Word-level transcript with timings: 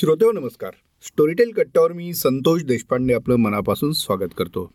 श्रोतेव 0.00 0.32
नमस्कार. 0.32 0.70
स्टोरीटेल 1.02 1.50
कट्ट्यावर 1.50 1.92
मी 1.92 2.14
संतोष 2.14 2.62
देशपांडे 2.62 3.14
आपलं 3.14 3.36
मनापासून 3.36 3.92
स्वागत 3.92 4.28
करतो. 4.38 4.72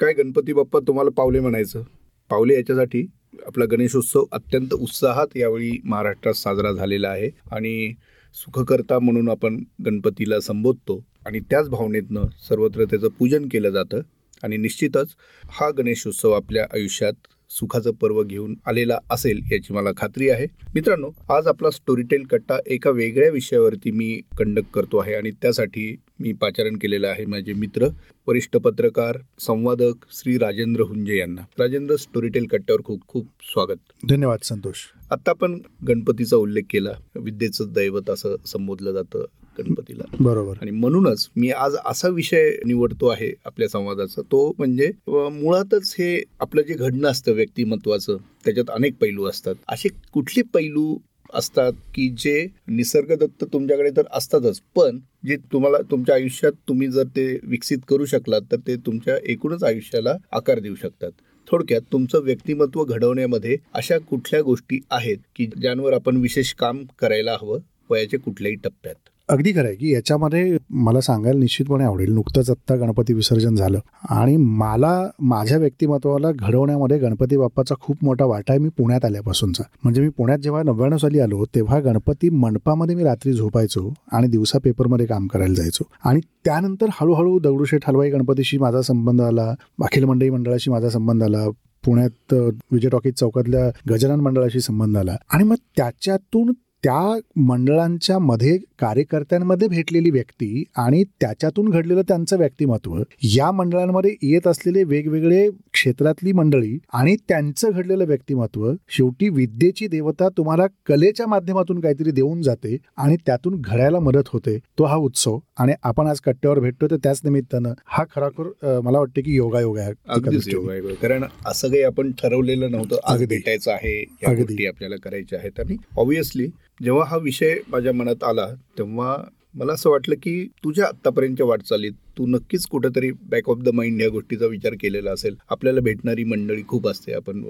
काय 0.00 0.12
गणपती 0.12 0.52
बाप्पा 0.52 0.78
तुम्हाला 0.86 1.10
पावले 1.10 1.40
म्हणायचं? 1.40 1.82
पावले 2.30 2.54
याच्यासाठी 2.54 3.06
आपला 3.46 3.64
गणेशोत्सव 3.64 4.24
अत्यंत 4.32 4.74
उत्साहात 4.74 5.26
यावेळी 5.36 5.80
महाराष्ट्रात 5.84 6.34
साजरा 6.34 6.72
झालेला 6.72 7.08
आहे 7.08 7.30
आणि 7.52 7.92
सुखकर्ता 8.34 8.98
म्हणून 8.98 9.28
आपण 9.28 9.64
गणपतीला 9.86 10.40
संबोधतो 10.40 11.04
आणि 11.26 11.40
त्याच 11.40 11.68
भावनेतनं 11.68 12.22
सर्वत्र 12.48 12.84
त्याचं 12.84 13.08
पूजन 13.08 13.48
केलं 13.48 13.70
जातं. 13.70 14.00
आणि 14.42 14.56
निश्चितच 14.56 15.08
हा 15.44 15.70
गणेशोत्सव 15.70 16.30
आपल्या 16.30 16.66
आयुष्यात 16.74 17.12
सुखाचं 17.58 17.92
पर्व 17.92 18.22
घेऊन 18.22 18.54
आलेला 18.66 18.98
असेल 19.10 19.40
याची 19.52 19.74
मला 19.74 19.90
खात्री 19.96 20.28
आहे. 20.28 20.46
मित्रांनो 20.74 21.10
आज 21.28 21.46
आपला 21.46 21.70
स्टोरीटेल 21.70 22.22
कट्टा 22.22 22.58
एका 22.66 22.90
वेगळ्या 22.90 23.30
विषयावरती 23.30 23.90
मी 23.90 24.20
कंडक्ट 24.38 24.70
करतो 24.74 24.98
आहे 24.98 25.14
आणि 25.14 25.30
त्यासाठी 25.30 25.96
मी 26.20 26.32
पाचारण 26.32 26.76
केलेलं 26.76 27.08
आहे 27.08 27.24
माझे 27.26 27.52
मित्र 27.52 27.88
वरिष्ठ 28.26 28.56
पत्रकार 28.56 29.18
संवादक 29.40 30.04
श्री 30.10 30.38
राजेंद्र 30.38 30.80
हुंजे 30.80 31.16
यांना. 31.18 31.40
राजेंद्र 31.58 31.96
स्टोरीटेल 31.96 32.46
कट्ट्यावर 32.46 32.80
खूप 32.84 33.00
खूप 33.08 33.26
स्वागत. 33.42 33.78
धन्यवाद 34.08 34.38
संतोष. 34.42 34.76
आता 35.14 35.30
आपण 35.30 35.58
गणपतीचा 35.88 36.36
उल्लेख 36.36 36.62
केला. 36.70 36.90
विद्येचं 37.16 37.72
दैवत 37.72 38.10
असं 38.10 38.36
संबोधलं 38.46 38.92
जातं 38.92 39.24
गणपतीला. 39.58 40.04
बरोबर. 40.20 40.54
आणि 40.62 40.70
म्हणूनच 40.70 41.28
मी 41.36 41.50
आज 41.50 41.74
असा 41.86 42.08
विषय 42.08 42.50
निवडतो 42.66 43.06
आहे 43.06 43.32
आपल्या 43.44 43.68
संवादाचा. 43.68 44.22
तो 44.22 44.52
म्हणजे 44.58 44.90
मुळातच 45.06 45.94
हे 45.98 46.22
आपलं 46.40 46.62
जे 46.62 46.74
घडणं 46.74 47.08
असतं 47.08 47.32
व्यक्तिमत्वाचं 47.32 48.16
त्याच्यात 48.44 48.70
अनेक 48.70 48.94
पैलू 49.00 49.24
असतात. 49.24 49.54
असे 49.68 49.88
कुठले 50.12 50.42
पैलू 50.54 50.96
असतात 51.34 51.72
की 51.94 52.08
जे 52.18 52.46
निसर्गदत्त 52.68 53.44
तुमच्याकडे 53.52 53.90
तर 53.90 54.02
असतातच 54.12 54.60
पण 54.76 54.98
जे 55.26 55.36
तुम्हाला 55.52 55.78
तुमच्या 55.90 56.14
आयुष्यात 56.14 56.52
तुम्ही 56.68 56.88
जर 56.88 57.04
ते 57.16 57.38
विकसित 57.42 57.78
करू 57.88 58.04
शकलात 58.04 58.40
तर 58.52 58.56
ते 58.66 58.76
तुमच्या 58.76 59.16
एकूणच 59.24 59.64
आयुष्याला 59.64 60.16
आकार 60.32 60.58
देऊ 60.58 60.74
शकतात. 60.74 61.10
थोडक्यात 61.50 61.82
तुमचं 61.92 62.22
व्यक्तिमत्व 62.22 62.84
घडवण्यामध्ये 62.84 63.56
अशा 63.74 63.98
कुठल्या 63.98 64.42
गोष्टी 64.42 64.80
आहेत 64.90 65.18
की 65.36 65.46
ज्यांवर 65.46 65.92
आपण 65.92 66.16
विशेष 66.16 66.54
काम 66.54 66.84
करायला 66.98 67.36
हवं 67.40 67.58
वयाच्या 67.90 68.20
कुठल्याही 68.20 68.56
टप्प्यात? 68.56 68.94
अगदी 69.28 69.52
खरं 69.52 69.66
आहे 69.66 69.74
की 69.74 69.92
याच्यामध्ये 69.92 70.56
मला 70.70 71.00
सांगायला 71.00 71.38
निश्चितपणे 71.38 71.84
आवडेल. 71.84 72.12
नुकतंच 72.14 72.50
आत्ता 72.50 72.74
गणपती 72.76 73.12
विसर्जन 73.12 73.54
झालं. 73.54 73.78
आणि 74.10 74.36
मला 74.36 74.90
माझ्या 75.22 75.58
व्यक्तिमत्वाला 75.58 76.30
घडवण्यामध्ये 76.32 76.98
गणपती 76.98 77.36
बाप्पाचा 77.36 77.74
खूप 77.80 78.04
मोठा 78.04 78.24
वाटा 78.24 78.52
आहे 78.52 78.60
मी 78.62 78.68
पुण्यात 78.68 79.04
आल्यापासूनचा. 79.04 79.62
म्हणजे 79.84 80.00
मी 80.02 80.08
पुण्यात 80.08 80.38
जेव्हा 80.38 80.62
नव्याण्णव 80.62 80.98
साली 80.98 81.18
आलो 81.18 81.44
तेव्हा 81.54 81.80
गणपती 81.80 82.30
मंडपामध्ये 82.30 82.96
मी 82.96 83.04
रात्री 83.04 83.32
झोपायचो 83.32 83.92
आणि 84.12 84.28
दिवसा 84.28 84.58
पेपरमध्ये 84.64 85.06
काम 85.06 85.26
करायला 85.26 85.54
जायचो. 85.54 85.84
आणि 86.04 86.20
त्यानंतर 86.44 86.86
हळूहळू 86.92 87.38
दगडूशेठ 87.38 87.88
हलवाई 87.88 88.10
गणपतीशी 88.10 88.58
माझा 88.58 88.82
संबंध 88.82 89.20
आला 89.20 89.52
अखिल 89.82 90.04
मंडळी 90.04 90.30
मंडळाशी 90.30 90.70
माझा 90.70 90.88
संबंध 90.88 91.22
आला 91.22 91.48
पुण्यात 91.84 92.34
विजय 92.72 92.88
टॉकीज 92.88 93.14
चौकातल्या 93.14 93.68
गजानन 93.90 94.20
मंडळाशी 94.20 94.60
संबंध 94.60 94.96
आला. 94.96 95.16
आणि 95.32 95.44
मग 95.44 95.56
त्याच्यातून 95.76 96.52
त्या 96.84 97.18
मंडळांच्या 97.40 98.18
मध्ये 98.18 98.56
कार्यकर्त्यांमध्ये 98.78 99.68
भेटलेली 99.68 100.10
व्यक्ती 100.10 100.64
आणि 100.76 101.02
त्याच्यातून 101.20 101.68
घडलेलं 101.68 102.02
त्यांचं 102.08 102.38
व्यक्तिमत्व 102.38 102.96
या 103.34 103.50
मंडळांमध्ये 103.50 104.14
येत 104.22 104.46
असलेले 104.46 104.82
वेगवेगळे 104.84 105.48
क्षेत्रातली 105.72 106.32
मंडळी 106.32 106.76
आणि 106.92 107.14
त्यांचं 107.28 107.70
घडलेलं 107.70 108.04
व्यक्तिमत्व 108.06 108.70
शेवटी 108.88 109.28
विद्येची 109.28 109.86
देवता 109.86 110.28
तुम्हाला 110.28 110.66
कलेच्या 110.86 111.26
माध्यमातून 111.26 111.80
काहीतरी 111.80 112.10
देऊन 112.10 112.42
जाते 112.42 112.76
आणि 112.96 113.16
त्यातून 113.26 113.60
घडायला 113.60 113.98
मदत 114.00 114.28
होते. 114.32 114.58
तो 114.78 114.84
हा 114.84 114.96
उत्सव 114.96 115.38
आणि 115.58 115.72
आपण 115.82 116.06
आज 116.06 116.20
कट्ट्यावर 116.20 116.58
भेटतो 116.60 116.86
तर 116.90 116.96
त्याच 117.04 117.20
निमित्तानं 117.24 117.72
हा 117.86 118.04
खराखर 118.14 118.80
मला 118.80 118.98
वाटतं 118.98 119.20
की 119.20 119.34
योगायोग 119.36 119.78
आहे 119.78 120.94
कारण 120.94 121.24
असं 121.46 121.68
काही 121.68 121.82
आपण 121.82 122.10
ठरवलेलं 122.22 122.70
नव्हतं. 122.70 122.96
आज 123.04 123.24
भेटायचं 123.28 123.70
आहे 123.72 123.98
या 124.00 124.34
गोष्टी 124.34 124.66
आपल्याला 124.66 124.96
करायच्या 125.04 125.38
आहेत. 125.38 125.60
आणि 125.60 125.76
ऑब्विसली 125.96 126.48
जेव्हा 126.82 127.04
हा 127.06 127.16
विषय 127.16 127.54
माझ्या 127.68 127.92
मनात 127.92 128.24
आला 128.24 128.46
तेव्हा 128.78 129.16
मला 129.54 129.72
असं 129.72 129.90
वाटलं 129.90 130.14
की 130.14 130.46
तुझ्या 130.64 130.86
आत्तापर्यंतच्या 130.86 131.46
वाटचालीत 131.46 131.92
तू 132.18 132.26
नक्कीच 132.26 132.66
कुठेतरी 132.66 133.10
बॅक 133.22 133.50
ऑफ 133.50 133.58
द 133.58 133.68
माइंड 133.68 134.00
या 134.00 134.08
गोष्टीचा 134.08 134.46
विचार 134.46 134.74
केलेला 134.80 135.12
असेल. 135.12 135.36
आपल्याला 135.48 135.80
भेटणारी 135.80 136.24
मंडळी 136.24 136.62
खूप 136.68 136.88
असते. 136.88 137.12
आपण 137.12 137.42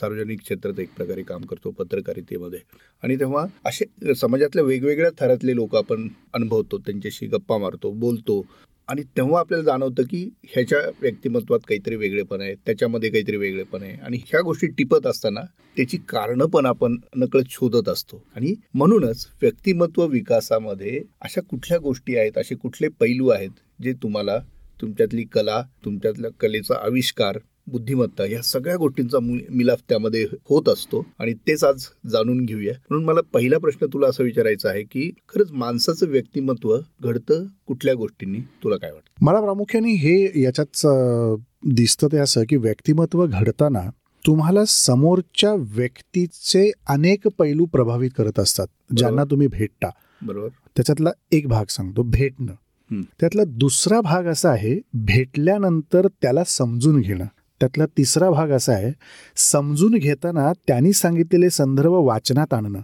सार्वजनिक 0.00 0.40
क्षेत्रात 0.40 0.80
एक 0.80 0.88
प्रकारे 0.96 1.22
काम 1.22 1.42
करतो 1.42 1.70
पत्रकारितेमध्ये. 1.70 2.58
आणि 3.02 3.16
तेव्हा 3.16 3.46
असे 3.64 4.14
समाजातल्या 4.14 4.64
वेगवेगळ्या 4.64 5.10
थरातले 5.20 5.54
लोक 5.54 5.76
आपण 5.76 6.08
अनुभवतो. 6.34 6.78
त्यांच्याशी 6.78 7.26
गप्पा 7.26 7.58
मारतो 7.58 7.90
बोलतो. 7.90 8.46
आणि 8.92 9.02
तेव्हा 9.16 9.40
आपल्याला 9.40 9.64
जाणवतं 9.64 10.02
की 10.02 10.28
ह्याच्या 10.44 10.78
व्यक्तिमत्वात 11.00 11.60
काहीतरी 11.68 11.96
वेगळेपण 11.96 12.40
आहे 12.40 12.54
त्याच्यामध्ये 12.54 13.10
काहीतरी 13.10 13.36
वेगळेपण 13.36 13.82
आहे 13.82 13.92
आणि 13.92 14.16
ह्या 14.16 14.40
गोष्टी 14.40 14.66
टिपत 14.66 15.06
असताना 15.06 15.40
त्याची 15.76 15.96
कारणं 16.08 16.46
पण 16.46 16.66
आपण 16.66 16.96
नकळत 17.16 17.44
शोधत 17.50 17.88
असतो. 17.88 18.22
आणि 18.36 18.54
म्हणूनच 18.74 19.26
व्यक्तिमत्व 19.42 20.06
विकासामध्ये 20.06 21.02
अशा 21.20 21.40
कुठल्या 21.40 21.78
गोष्टी 21.78 22.16
आहेत 22.16 22.38
असे 22.38 22.54
कुठले 22.54 22.88
पैलू 22.88 23.28
आहेत 23.28 23.50
जे 23.82 23.92
तुम्हाला 23.92 24.38
तुमच्यातली 24.80 25.24
कला 25.24 25.62
तुमच्यातल्या 25.84 26.30
कलेचा 26.40 26.74
आविष्कार 26.74 27.38
बुद्धिमत्ता 27.66 28.24
या 28.26 28.40
सगळ्या 28.42 28.76
गोष्टींचा 28.76 29.18
मिलाफ 29.20 29.80
त्यामध्ये 29.88 30.26
होत 30.50 30.68
असतो 30.68 31.04
आणि 31.18 31.32
तेच 31.48 31.64
आज 31.64 31.84
जाणून 32.10 32.44
घेऊया. 32.44 32.72
म्हणून 32.90 33.04
मला 33.04 33.20
पहिला 33.32 33.58
प्रश्न 33.58 33.86
तुला 33.92 34.06
असं 34.08 34.24
विचारायचा 34.24 34.68
आहे 34.68 34.82
की 34.82 35.10
खरंच 35.28 35.50
माणसाचं 35.52 36.08
व्यक्तिमत्व 36.08 36.76
घडतं 37.02 37.44
कुठल्या 37.66 37.94
गोष्टींनी? 37.94 38.38
तुला 38.64 38.76
काय 38.76 38.90
वाटतं? 38.90 39.24
मला 39.24 39.40
प्रामुख्याने 39.40 39.92
हे 39.92 40.42
याच्यात 40.42 40.86
दिसतं 41.66 42.08
ते 42.12 42.18
असं 42.18 42.42
की 42.48 42.56
व्यक्तिमत्व 42.56 43.26
घडताना 43.26 43.80
तुम्हाला 44.24 44.64
समोरच्या 44.64 45.52
व्यक्तीचे 45.58 46.70
अनेक 46.88 47.26
पैलू 47.38 47.64
प्रभावित 47.64 48.10
करत 48.16 48.38
असतात 48.38 48.66
ज्यांना 48.96 49.24
तुम्ही 49.24 49.46
भेटता 49.46 49.90
बरोबर. 50.22 50.48
त्याच्यातला 50.76 51.10
एक 51.32 51.46
भाग 51.48 51.64
सांगतो 51.68 52.02
भेटणं. 52.02 52.52
त्यातला 53.20 53.42
दुसरा 53.46 54.00
भाग 54.00 54.24
असा 54.24 54.50
आहे 54.50 54.78
भेटल्यानंतर 54.94 56.06
त्याला 56.22 56.44
समजून 56.44 57.00
घेणं. 57.00 57.24
त्यातला 57.62 57.86
तिसरा 57.86 58.30
भाग 58.30 58.48
असा 58.48 58.72
आहे 58.72 58.92
समजून 59.36 59.94
घेताना 59.94 60.52
त्यांनी 60.52 60.92
सांगितलेले 60.92 61.50
संदर्भ 61.50 61.92
वाचनात 61.92 62.54
आणणं. 62.54 62.78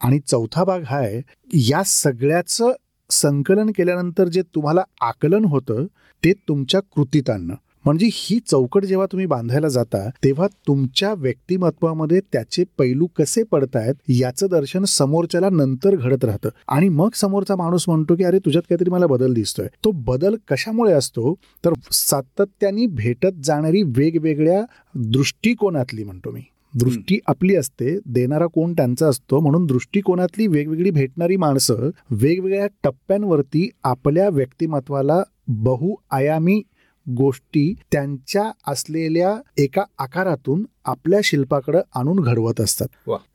आणि 0.00 0.18
चौथा 0.26 0.64
भाग 0.64 0.80
हा 0.86 0.96
आहे 0.98 1.20
या 1.54 1.82
सगळ्याचं 1.86 2.72
संकलन 3.10 3.70
केल्यानंतर 3.76 4.28
जे 4.28 4.42
तुम्हाला 4.42 4.82
आकलन 5.00 5.44
होतं 5.44 5.86
ते 6.24 6.32
तुमच्या 6.32 6.80
कृतीत 6.80 7.30
आणणं. 7.30 7.54
म्हणजे 7.84 8.08
ही 8.12 8.38
चौकट 8.46 8.84
जेव्हा 8.84 9.06
तुम्ही 9.06 9.26
बांधायला 9.26 9.68
जाता 9.68 10.08
तेव्हा 10.24 10.46
तुमच्या 10.66 11.14
व्यक्तिमत्वामध्ये 11.14 12.20
त्याचे 12.32 12.64
पैलू 12.78 13.06
कसे 13.06 13.42
पडतायत 13.42 13.94
याचं 14.08 14.46
दर्शन 14.50 14.84
समोरच्याला 14.84 15.48
नंतर 15.50 15.96
घडत 15.96 16.24
राहतं. 16.24 16.48
आणि 16.68 16.88
मग 16.88 17.08
समोरचा 17.14 17.56
माणूस 17.56 17.84
म्हणतो 17.88 18.16
की 18.16 18.24
अरे 18.24 18.38
तुझ्यात 18.38 18.62
काहीतरी 18.62 18.90
मला 18.90 19.06
बदल 19.06 19.34
दिसतोय. 19.34 19.66
तो 19.84 19.90
बदल 19.90 20.36
कशामुळे 20.50 20.92
असतो? 20.92 21.34
तर 21.64 21.72
सातत्याने 21.90 22.86
भेटत 22.86 23.42
जाणारी 23.44 23.82
वेगवेगळ्या 23.82 24.64
दृष्टिकोनातली 24.94 26.04
म्हणतो 26.04 26.30
मी. 26.30 26.40
दृष्टी 26.74 27.18
आपली 27.26 27.56
असते 27.56 27.98
देणारा 28.06 28.46
कोण 28.46 28.72
त्यांचा 28.72 29.08
असतो 29.08 29.40
म्हणून 29.40 29.66
दृष्टिकोनातली 29.66 30.46
वेगवेगळी 30.46 30.90
भेटणारी 30.90 31.36
माणसं 31.36 31.90
वेगवेगळ्या 32.10 32.66
टप्प्यांवरती 32.84 33.70
आपल्या 33.84 34.28
व्यक्तिमत्वाला 34.28 35.22
बहुआयामी 35.48 36.62
गोष्टी 37.16 37.72
त्यांच्या 37.92 38.50
असलेल्या 38.66 39.34
एका 39.58 39.82
आकारातून 39.98 40.64
आपल्या 40.84 41.20
शिल्पाकडे 41.24 41.78
आणून 41.94 42.20
घडवत 42.20 42.60
असतात. 42.60 42.86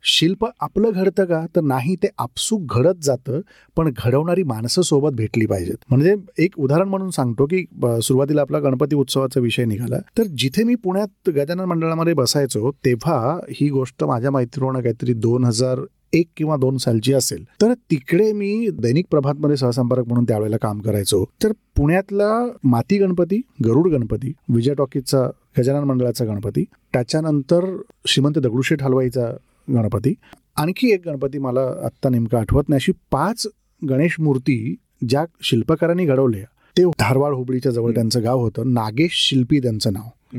शिल्प 0.02 0.46
आपलं 0.60 0.90
घडतं 0.94 1.24
का? 1.24 1.44
तर 1.56 1.60
नाही 1.60 1.94
ते 1.96 2.08
आपसूक 2.18 2.74
घडत 2.76 3.02
जातं 3.02 3.40
पण 3.76 3.90
घडवणारी 3.96 4.42
माणसं 4.42 4.82
सोबत 4.82 5.12
भेटली 5.12 5.46
पाहिजेत. 5.46 5.76
म्हणजे 5.90 6.14
एक 6.38 6.58
उदाहरण 6.58 6.88
म्हणून 6.88 7.10
सांगतो 7.10 7.46
की 7.46 7.64
सुरुवातीला 8.02 8.40
आपला 8.40 8.58
गणपती 8.58 8.96
उत्सवाचा 8.96 9.40
विषय 9.40 9.64
निघाला. 9.64 9.98
तर 10.18 10.22
जिथे 10.36 10.64
मी 10.64 10.74
पुण्यात 10.74 11.30
गजानन 11.30 11.64
मंडळामध्ये 11.64 12.14
बसायचो 12.14 12.70
तेव्हा 12.84 13.38
ही 13.50 13.68
गोष्ट 13.68 14.04
माझ्या 14.04 14.30
मैत्रिणीनं 14.30 14.80
काहीतरी 14.80 15.12
दोन 15.14 15.44
हजार 15.44 15.80
एक 16.14 16.26
किंवा 16.36 16.56
दोन 16.56 16.76
सालची 16.76 17.12
असेल 17.12 17.44
तर 17.62 17.72
तिकडे 17.90 18.32
मी 18.32 18.68
दैनिक 18.72 19.06
प्रभातमध्ये 19.10 19.56
सहसंपर्क 19.56 20.06
म्हणून 20.06 20.24
त्यावेळेला 20.24 20.56
काम 20.56 20.80
करायचो. 20.80 21.24
तर 21.42 21.52
पुण्यातला 21.76 22.30
माती 22.64 22.98
गणपती 22.98 23.40
गरुड 23.64 23.88
गणपती 23.88 24.32
विजय 24.48 24.74
टॉकीजचा 24.74 25.28
गजानन 25.58 25.84
मंडळाचा 25.84 26.24
गणपती 26.24 26.64
त्याच्यानंतर 26.92 27.64
श्रीमंत 28.06 28.38
दगडूशेठ 28.38 28.82
हलवाईचा 28.82 29.26
गणपती 29.74 30.14
आणखी 30.56 30.92
एक 30.92 31.08
गणपती 31.08 31.38
मला 31.38 31.60
आत्ता 31.84 32.08
नेमका 32.08 32.38
आठवत 32.38 32.68
नाही. 32.68 32.76
अशी 32.76 32.92
पाच 33.10 33.46
गणेश 33.82 34.16
मूर्ती 34.20 34.74
ज्या 35.08 35.24
शिल्पकारांनी 35.42 36.04
घडवल्या 36.04 36.44
ते 36.76 36.84
धारवाड 36.98 37.34
हुबळीच्या 37.34 37.72
जवळ 37.72 37.92
त्यांचं 37.94 38.22
गाव 38.22 38.40
होतं. 38.40 38.72
नागेश 38.72 39.28
शिल्पी 39.28 39.58
त्यांचं 39.58 39.92
नाव. 39.92 40.38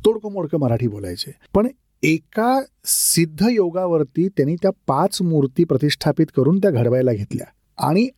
तोडकं 0.00 0.32
मोडकं 0.32 0.58
मराठी 0.58 0.88
बोलायचे. 0.88 1.32
पण 1.54 1.66
एका 2.02 2.60
सिद्ध 2.84 3.46
योगावरती 3.50 4.28
त्यांनी 4.28 4.54
त्या 4.54 4.70
पाच 4.86 5.20
मूर्ती 5.22 5.64
प्रतिष्ठापित 5.64 6.26
करून 6.36 6.58
त्या 6.58 6.70
घडवायला 6.70 7.12
घेतल्या. 7.12 7.46
आणि 7.78 8.08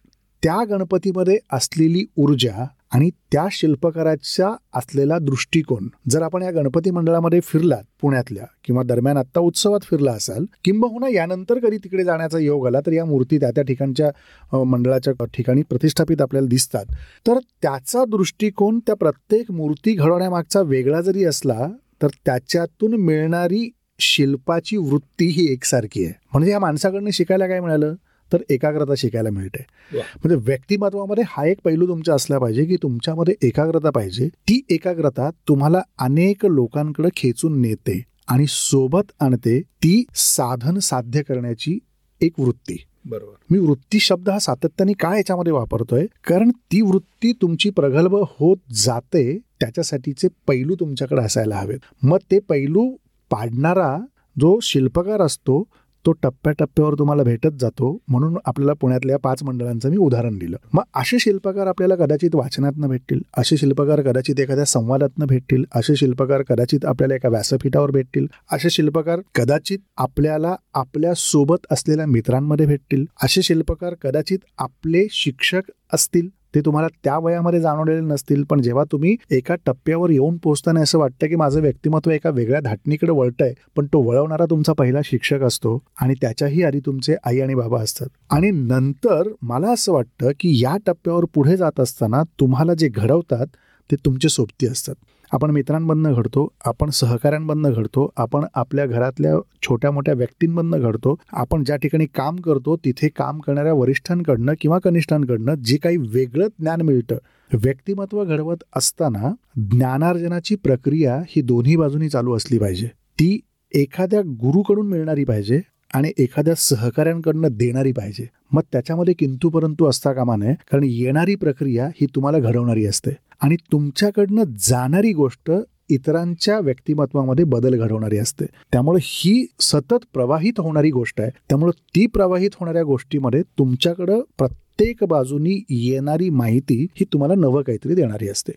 त्या 0.42 0.62
गणपतीमध्ये 0.70 1.38
असलेली 1.52 2.04
ऊर्जा 2.16 2.64
आणि 2.94 3.08
त्या 3.32 3.46
शिल्पकाराच्या 3.52 4.48
असलेला 4.74 5.18
दृष्टिकोन 5.18 5.88
जर 6.10 6.22
आपण 6.22 6.42
या 6.42 6.50
गणपती 6.50 6.90
मंडळामध्ये 6.90 7.40
फिरलात 7.40 7.84
पुण्यातल्या 8.00 8.44
किंवा 8.64 8.82
दरम्यान 8.82 9.16
आत्ता 9.16 9.40
उत्सवात 9.40 9.80
फिरला 9.82 10.12
असाल 10.12 10.44
किंबहुना 10.64 11.08
यानंतर 11.08 11.58
कधी 11.58 11.78
तिकडे 11.78 12.04
जाण्याचा 12.04 12.38
योग 12.38 12.66
आला 12.66 12.80
तर 12.86 12.92
या 12.92 13.04
मूर्ती 13.04 13.38
त्या 13.40 13.50
त्या 13.50 13.64
ठिकाणच्या 13.64 14.64
मंडळाच्या 14.64 15.24
ठिकाणी 15.34 15.62
प्रतिष्ठापित 15.62 16.22
आपल्याला 16.22 16.48
दिसतात. 16.48 16.84
तर 17.26 17.38
त्याचा 17.62 18.04
दृष्टिकोन 18.04 18.78
त्या 18.78 18.96
प्रत्येक 18.96 19.50
मूर्ती 19.50 19.92
घडवण्यामागचा 19.92 20.60
वेगळा 20.60 21.00
जरी 21.00 21.24
असला 21.24 21.68
तर 22.02 22.08
त्याच्यातून 22.24 22.94
मिळणारी 22.94 23.70
शिल्पाची 23.98 24.76
वृत्ती 24.76 25.26
ही 25.26 25.52
एकसारखी 25.52 26.04
आहे. 26.04 26.14
म्हणजे 26.32 26.50
या 26.50 26.58
माणसाकडनं 26.58 27.10
शिकायला 27.10 27.46
काय 27.46 27.60
मिळालं? 27.60 27.94
तर 28.32 28.42
एकाग्रता 28.50 28.92
शिकायला 28.96 29.30
मिळते. 29.30 29.64
म्हणजे 29.92 30.36
व्यक्तिमत्वामध्ये 30.36 31.24
हा 31.26 31.46
एक 31.46 31.58
पैलू 31.64 31.88
तुमचा 31.88 32.14
असला 32.14 32.38
पाहिजे 32.38 32.64
की 32.64 32.76
तुमच्यामध्ये 32.76 33.34
एकाग्रता 33.42 33.90
पाहिजे. 33.90 34.28
ती 34.28 34.60
एकाग्रता 34.70 35.30
तुम्हाला 35.48 35.82
अनेक 35.98 36.46
लोकांकडे 36.46 37.08
खेचून 37.16 37.60
नेते 37.60 38.02
आणि 38.28 38.46
सोबत 38.48 39.12
आणते 39.20 39.60
ती 39.60 40.04
साधन 40.14 40.78
साध्य 40.78 41.22
करण्याची 41.22 41.78
एक 42.20 42.40
वृत्ती. 42.40 42.76
बरोबर. 43.06 43.34
मी 43.50 43.58
वृत्ती 43.58 43.98
शब्द 43.98 44.28
हा 44.28 44.38
सातत्याने 44.38 44.92
काय 44.92 45.16
याच्यामध्ये 45.16 45.52
वापरतोय? 45.52 46.06
कारण 46.24 46.50
ती 46.50 46.80
वृत्ती 46.80 47.32
तुमची 47.32 47.70
प्रगल्भ 47.70 48.14
होत 48.14 48.56
जाते 48.72 49.38
त्याच्यासाठीचे 49.60 50.28
पैलू 50.48 50.74
तुमच्याकडे 50.80 51.22
असायला 51.22 51.56
हवेत. 51.56 51.78
मग 52.02 52.18
ते 52.30 52.38
पैलू 52.38 52.96
पाडणारा 53.30 53.98
जो 54.40 54.58
शिल्पकार 54.62 55.20
असतो 55.20 55.64
तो 56.06 56.12
टप्प्याटप्प्यावर 56.12 56.94
तुम्हाला 56.94 57.22
भेटत 57.22 57.58
जातो 57.60 57.96
म्हणून 58.08 58.36
आपल्याला 58.44 58.72
पुण्यातल्या 58.72 59.16
पाच 59.18 59.42
मंडळांचं 59.42 59.90
मी 59.90 59.96
उदाहरण 59.96 60.38
दिलं. 60.38 60.56
मग 60.72 60.82
असे 60.94 61.18
शिल्पकार 61.18 61.66
आपल्याला 61.66 61.94
कदाचित 61.94 62.34
वाचनातनं 62.34 62.88
भेटतील 62.88 63.20
असे 63.36 63.56
शिल्पकार 63.56 64.00
कदाचित 64.02 64.40
एखाद्या 64.40 64.64
संवादातनं 64.64 65.26
भेटतील 65.26 65.64
असे 65.74 65.96
शिल्पकार 65.96 66.42
कदाचित 66.42 66.84
आपल्याला 66.84 67.14
एका 67.14 67.28
व्यासपीठावर 67.28 67.90
भेटतील 67.90 68.26
असे 68.52 68.70
शिल्पकार 68.70 69.20
कदाचित 69.34 69.78
आपल्याला 69.96 70.54
आपल्यासोबत 70.74 71.66
असलेल्या 71.70 72.06
मित्रांमध्ये 72.06 72.66
भेटतील 72.66 73.04
असे 73.22 73.42
शिल्पकार 73.42 73.94
कदाचित 74.02 74.38
आपले 74.58 75.06
शिक्षक 75.10 75.70
असतील 75.92 76.28
ते 76.54 76.60
तुम्हाला 76.60 76.88
त्या 77.04 77.18
वयामध्ये 77.18 77.60
जाणवलेले 77.60 78.00
नसतील 78.00 78.42
पण 78.42 78.60
जेव्हा 78.60 78.84
तुम्ही 78.92 79.16
एका 79.30 79.54
टप्प्यावर 79.66 80.10
येऊन 80.10 80.36
पोहोचताना 80.36 80.80
असं 80.80 80.98
वाटतं 80.98 81.26
की 81.26 81.36
माझं 81.36 81.60
व्यक्तिमत्व 81.60 82.10
एका 82.10 82.30
वेगळ्या 82.30 82.60
धाटणीकडे 82.60 83.12
वळतंय 83.12 83.52
पण 83.76 83.86
तो 83.86 84.02
वळवणारा 84.02 84.44
तुमचा 84.44 84.72
पहिला 84.72 85.00
शिक्षक 85.04 85.42
असतो 85.42 85.84
आणि 86.00 86.14
त्याच्याही 86.20 86.62
आधी 86.62 86.80
तुमचे 86.86 87.16
आई 87.24 87.40
आणि 87.40 87.54
बाबा 87.54 87.80
असतात. 87.80 88.08
आणि 88.30 88.50
नंतर 88.50 89.28
मला 89.42 89.72
असं 89.72 89.92
वाटतं 89.92 90.30
की 90.40 90.60
या 90.64 90.76
टप्प्यावर 90.86 91.24
पुढे 91.34 91.56
जात 91.56 91.80
असताना 91.80 92.22
तुम्हाला 92.40 92.74
जे 92.74 92.88
घडवतात 92.88 93.46
ते 93.90 93.96
तुमचे 94.04 94.28
सोबती 94.28 94.66
असतात. 94.66 94.94
आपण 95.32 95.50
मित्रांमधनं 95.50 96.12
घडतो 96.12 96.48
आपण 96.64 96.90
सहकाऱ्यांमधनं 96.90 97.72
घडतो 97.72 98.12
आपण 98.16 98.44
आपल्या 98.54 98.86
घरातल्या 98.86 99.34
छोट्या 99.62 99.90
मोठ्या 99.90 100.14
व्यक्तींमधनं 100.14 100.80
घडतो 100.80 101.14
आपण 101.32 101.64
ज्या 101.64 101.76
ठिकाणी 101.76 102.06
काम 102.06 102.36
करतो 102.36 102.76
तिथे 102.76 103.08
काम 103.08 103.38
करणाऱ्या 103.38 103.72
वरिष्ठांकडनं 103.72 104.52
किंवा 104.60 104.78
कनिष्ठांकडनं 104.78 105.54
जे 105.54 105.76
काही 105.76 105.96
वेगळं 105.96 106.48
ज्ञान 106.60 106.80
मिळतं 106.80 107.18
व्यक्तिमत्व 107.52 108.24
घडवत 108.24 108.64
असताना 108.76 109.32
ज्ञानार्जनाची 109.70 110.54
प्रक्रिया 110.54 111.22
ही 111.28 111.42
दोन्ही 111.42 111.76
बाजूनी 111.76 112.08
चालू 112.08 112.36
असली 112.36 112.58
पाहिजे. 112.58 112.86
ती 112.86 113.40
एखाद्या 113.74 114.20
गुरुकडून 114.20 114.88
मिळणारी 114.88 115.24
पाहिजे 115.24 115.60
आणि 115.92 116.12
एखाद्या 116.18 116.54
सहकाऱ्यांकडनं 116.54 117.48
देणारी 117.52 117.92
पाहिजे. 117.92 118.26
मग 118.52 118.62
त्याच्यामध्ये 118.72 119.14
किंतू 119.14 119.50
परंतु 119.50 119.86
असता 119.86 120.12
कामा 120.12 120.36
नये 120.36 120.54
कारण 120.54 120.84
येणारी 120.86 121.34
प्रक्रिया 121.34 121.86
ही 121.86 122.06
तुम्हाला 122.14 122.38
घडवणारी 122.38 122.86
असते. 122.86 123.10
आणि 123.40 123.56
तुमच्याकडनं 123.72 124.44
जाणारी 124.58 125.12
गोष्ट 125.12 125.50
इतरांच्या 125.90 126.58
व्यक्तिमत्वामध्ये 126.58 127.44
बदल 127.44 127.78
घडवणारी 127.78 128.18
असते. 128.18 128.44
त्यामुळे 128.72 129.00
ही 129.02 129.46
सतत 129.60 130.04
प्रवाहित 130.14 130.52
होणारी 130.58 130.90
गोष्ट 130.90 131.20
आहे. 131.20 131.30
त्यामुळे 131.48 131.80
ती 131.96 132.06
प्रवाहित 132.06 132.50
होणाऱ्या 132.54 132.82
गोष्टीमध्ये 132.82 133.42
तुमच्याकडं 133.58 134.20
प्रत्येक 134.38 135.04
बाजूनी 135.04 135.64
येणारी 135.70 136.30
माहिती 136.30 136.86
ही 136.94 137.04
तुम्हाला 137.12 137.34
नवं 137.34 137.62
काहीतरी 137.62 137.94
देणारी 137.94 138.28
असते. 138.28 138.52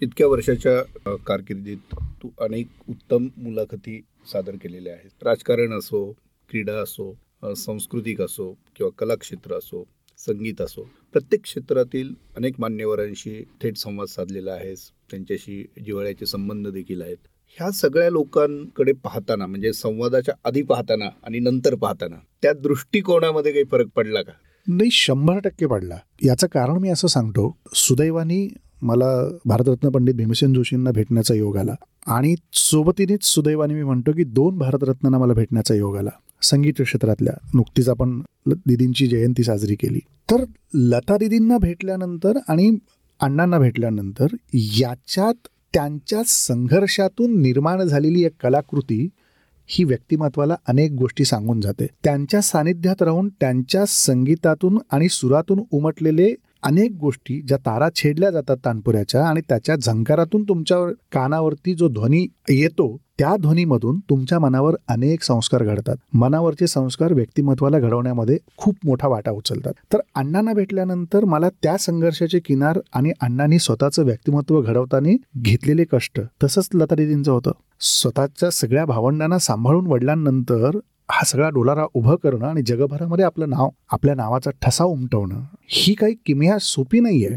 इतक्या 0.00 0.26
वर्षाच्या 0.26 1.16
कारकिर्दीत 1.16 1.94
तू 2.22 2.28
अनेक 2.40 2.66
उत्तम 2.88 3.28
मुलाखती 3.36 4.00
सादर 4.32 4.52
केलेल्या 4.52 4.92
आहेत. 4.92 5.26
राजकारण 5.26 5.78
असो 5.78 6.12
क्रीडा 6.50 6.72
असो 6.82 7.12
सांस्कृतिक 7.56 8.20
असो 8.20 8.50
किंवा 8.76 8.90
कलाक्षेत्र 8.98 9.54
असो 9.54 9.82
संगीत 10.18 10.60
असो 10.60 10.82
प्रत्येक 11.12 11.42
क्षेत्रातील 11.42 12.12
अनेक 12.36 12.54
मान्यवरांशी 12.58 13.42
थेट 13.62 13.76
संवाद 13.76 14.08
साधलेला 14.08 14.52
आहेस 14.52 14.90
त्यांच्याशी 15.10 15.62
जिव्हाळ्याचे 15.86 16.26
संबंध 16.26 16.68
देखील 16.68 17.02
आहेत. 17.02 17.16
ह्या 17.58 17.70
सगळ्या 17.70 18.10
लोकांकडे 18.10 18.92
पाहताना 19.04 19.46
म्हणजे 19.46 19.72
संवादाच्या 19.72 20.34
आधी 20.44 20.62
पाहताना 20.62 21.08
आणि 21.24 21.38
नंतर 21.38 21.74
पाहताना 21.74 22.16
त्या 22.42 22.52
दृष्टिकोनामध्ये 22.52 23.52
काही 23.52 23.64
फरक 23.70 23.86
पडला 23.96 24.22
का? 24.22 24.32
नाही 24.66 24.90
शंभर 24.92 25.38
टक्के 25.38 25.66
पडला. 25.66 25.96
याचं 26.24 26.46
कारण 26.46 26.78
मी 26.78 26.88
असं 26.88 27.08
सांगतो 27.08 27.56
सुदैवानी 27.74 28.46
मला 28.82 29.06
भारतरत्न 29.44 29.88
पंडित 29.88 30.14
भीमसेन 30.14 30.52
जोशींना 30.54 30.90
भेटण्याचा 30.90 31.34
योग 31.34 31.56
आला 31.56 31.74
आणि 32.06 32.34
सोबतीनेच 32.52 33.24
सुदैवाने 33.24 33.74
मी 33.74 33.82
म्हणतो 33.82 34.12
की 34.12 34.24
दोन 34.24 34.58
भारतरत्नांना 34.58 35.18
मला 35.18 35.32
भेटण्याचा 35.32 35.74
योग 35.74 35.96
आला. 35.96 36.10
संगीत 36.42 36.72
क्षेत्रातल्या 36.80 37.34
नुकतीच 37.54 37.88
आपण 37.88 38.20
दिदींची 38.46 39.06
जयंती 39.06 39.44
साजरी 39.44 39.74
केली. 39.74 39.98
तर 40.30 40.44
लता 40.74 41.16
दिदींना 41.16 41.58
भेटल्यानंतर 41.58 42.38
आणि 42.48 42.76
अण्णांना 43.20 43.58
भेटल्यानंतर 43.58 44.26
याच्यात 44.54 45.48
त्यांच्या 45.74 46.22
संघर्षातून 46.26 47.40
निर्माण 47.42 47.82
झालेली 47.82 48.24
एक 48.24 48.32
कलाकृती 48.42 49.08
ही 49.66 49.84
व्यक्तिमत्वाला 49.84 50.56
अनेक 50.68 50.92
गोष्टी 50.92 51.24
सांगून 51.24 51.60
जाते. 51.60 51.86
त्यांच्या 52.04 52.40
सानिध्यात 52.42 53.02
राहून 53.02 53.28
त्यांच्या 53.28 53.84
संगीतातून 53.88 54.78
आणि 54.90 55.08
सुरातून 55.08 55.62
उमटलेले 55.70 56.34
अनेक 56.62 56.92
गोष्टी 57.00 57.40
ज्या 57.40 57.58
तारा 57.58 57.88
छेडल्या 57.94 58.30
जातात 58.30 58.56
तानपुऱ्याच्या 58.64 59.26
आणि 59.28 59.40
त्याच्या 59.48 59.76
झंकारातून 59.76 60.42
तुमच्या 60.42 60.92
कानावरती 61.12 61.74
जो 61.74 61.88
ध्वनी 61.88 62.26
येतो 62.48 62.96
त्या 63.18 63.36
ध्वनीमधून 63.36 63.98
तुमच्या 63.98 64.38
मनावर 64.38 64.74
अनेक 64.88 65.22
संस्कार 65.22 65.64
घडतात. 65.64 65.96
मनावरचे 66.12 66.66
संस्कार 66.66 67.12
व्यक्तिमत्वाला 67.12 67.78
घडवण्यामध्ये 67.78 68.38
खूप 68.56 68.76
मोठा 68.84 69.08
वाटा 69.08 69.30
उचलतात. 69.30 69.72
तर 69.92 69.98
अण्णांना 70.14 70.52
भेटल्यानंतर 70.52 71.24
मला 71.24 71.48
त्या 71.62 71.76
संघर्षाचे 71.76 72.38
किनार 72.38 72.78
आणि 72.94 73.12
अण्णांनी 73.20 73.58
स्वतःचं 73.58 74.04
व्यक्तिमत्व 74.04 74.62
घडवताना 74.62 75.16
घेतलेले 75.42 75.84
कष्ट 75.92 76.20
तसंच 76.44 76.68
लता 76.74 76.94
दिदींचं 76.94 77.32
होतं. 77.32 77.50
स्वतःच्या 77.80 78.50
सगळ्या 78.50 78.84
भावंडांना 78.84 79.38
सांभाळून 79.38 79.86
वडिलांनंतर 79.86 80.78
हा 81.12 81.24
सगळा 81.24 81.48
डोलारा 81.48 81.84
उभं 81.94 82.16
करणं 82.16 82.46
आणि 82.46 82.62
जगभरामध्ये 82.62 83.24
आपलं 83.24 83.50
नाव 83.50 83.68
आपल्या 83.92 84.14
नावाचा 84.14 84.50
ठसा 84.62 84.84
उमटवणं 84.84 85.40
ही 85.68 85.94
काही 85.94 86.14
किमया 86.26 86.58
सोपी 86.58 87.00
नाहीये 87.00 87.36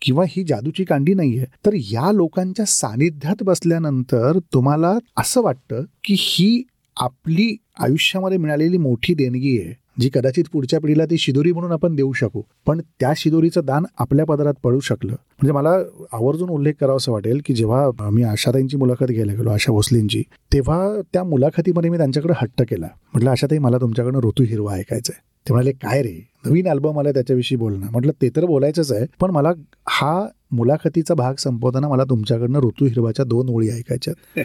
किंवा 0.00 0.24
ही 0.28 0.44
जादूची 0.44 0.84
कांडी 0.84 1.14
नाहीये. 1.14 1.44
तर 1.66 1.70
या 1.74 2.12
लोकांच्या 2.12 2.66
सानिध्यात 2.66 3.42
बसल्यानंतर 3.42 4.38
तुम्हाला 4.38 4.98
असं 5.16 5.42
वाटतं 5.42 5.82
की 6.04 6.14
ही 6.18 6.62
आपली 6.96 7.56
आयुष्यामध्ये 7.80 8.38
मिळालेली 8.38 8.78
मोठी 8.78 9.14
देणगी 9.14 9.58
आहे. 9.60 9.83
जी 9.96 10.08
कदाचित 10.14 10.44
पुढच्या 10.52 10.80
पिढीला 10.80 11.04
ती 11.06 11.18
शिदोरी 11.18 11.52
म्हणून 11.52 11.72
आपण 11.72 11.94
देऊ 11.96 12.12
शकू. 12.12 12.42
पण 12.66 12.80
त्या 13.00 13.12
शिदोरीचं 13.16 13.64
दान 13.64 13.84
आपल्या 13.98 14.24
पदरात 14.26 14.54
पडू 14.62 14.80
शकलं. 14.80 15.12
म्हणजे 15.12 15.52
मला 15.52 15.70
आवर्जून 16.12 16.50
उल्लेख 16.50 16.74
करावा 16.80 16.96
असं 16.96 17.12
वाटेल 17.12 17.40
की 17.46 17.54
जेव्हा 17.54 18.10
मी 18.10 18.22
आशाताईंची 18.22 18.76
मुलाखत 18.76 19.10
घ्यायला 19.10 19.32
गेलो 19.32 19.50
आशा 19.50 19.72
भोसलेंची 19.72 20.22
तेव्हा 20.52 20.78
त्या 21.12 21.24
मुलाखतीमध्ये 21.24 21.90
मी 21.90 21.96
त्यांच्याकडे 21.96 22.34
हट्ट 22.36 22.62
केला. 22.70 22.86
म्हटलं 23.12 23.30
आशाताई 23.30 23.58
मला 23.58 23.78
तुमच्याकडनं 23.80 24.20
ऋतू 24.24 24.44
हिरवा 24.44 24.74
ऐकायचं 24.74 25.12
आहे 25.14 25.22
ते 25.46 25.52
म्हणाले 25.52 25.72
काय 25.72 26.02
रे? 26.02 26.18
नवीन 26.46 26.68
अल्बम 26.68 26.98
आला 26.98 27.10
त्याच्याविषयी 27.12 27.56
बोलणं 27.58 27.86
म्हटलं 27.92 28.12
ते 28.22 28.28
तर 28.36 28.44
बोलायचंच 28.44 28.92
आहे 28.92 29.06
पण 29.20 29.30
मला 29.30 29.52
हा 29.88 30.26
मुलाखतीचा 30.52 31.14
भाग 31.14 31.34
संपवताना 31.38 31.88
मला 31.88 32.04
तुमच्याकडनं 32.04 32.58
ऋतू 32.58 32.84
हिरवाच्या 32.84 33.24
दोन 33.24 33.48
ओळी 33.48 33.68
ऐकायच्या 33.70 34.42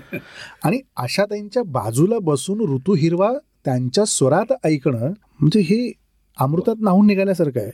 आणि 0.64 0.80
आशाताईंच्या 0.98 1.64
बाजूला 1.64 2.20
बसून 2.22 2.62
ऋतू 2.74 2.94
हिरवा 2.94 3.32
त्यांच्या 3.66 4.06
स्वरात 4.06 4.54
ऐकणं 4.64 5.12
म्हणजे 5.40 5.60
हे 5.60 5.92
अमृतात 6.40 6.76
नाहून 6.80 7.08
निघाल्यासारखं 7.08 7.60
आहे. 7.60 7.72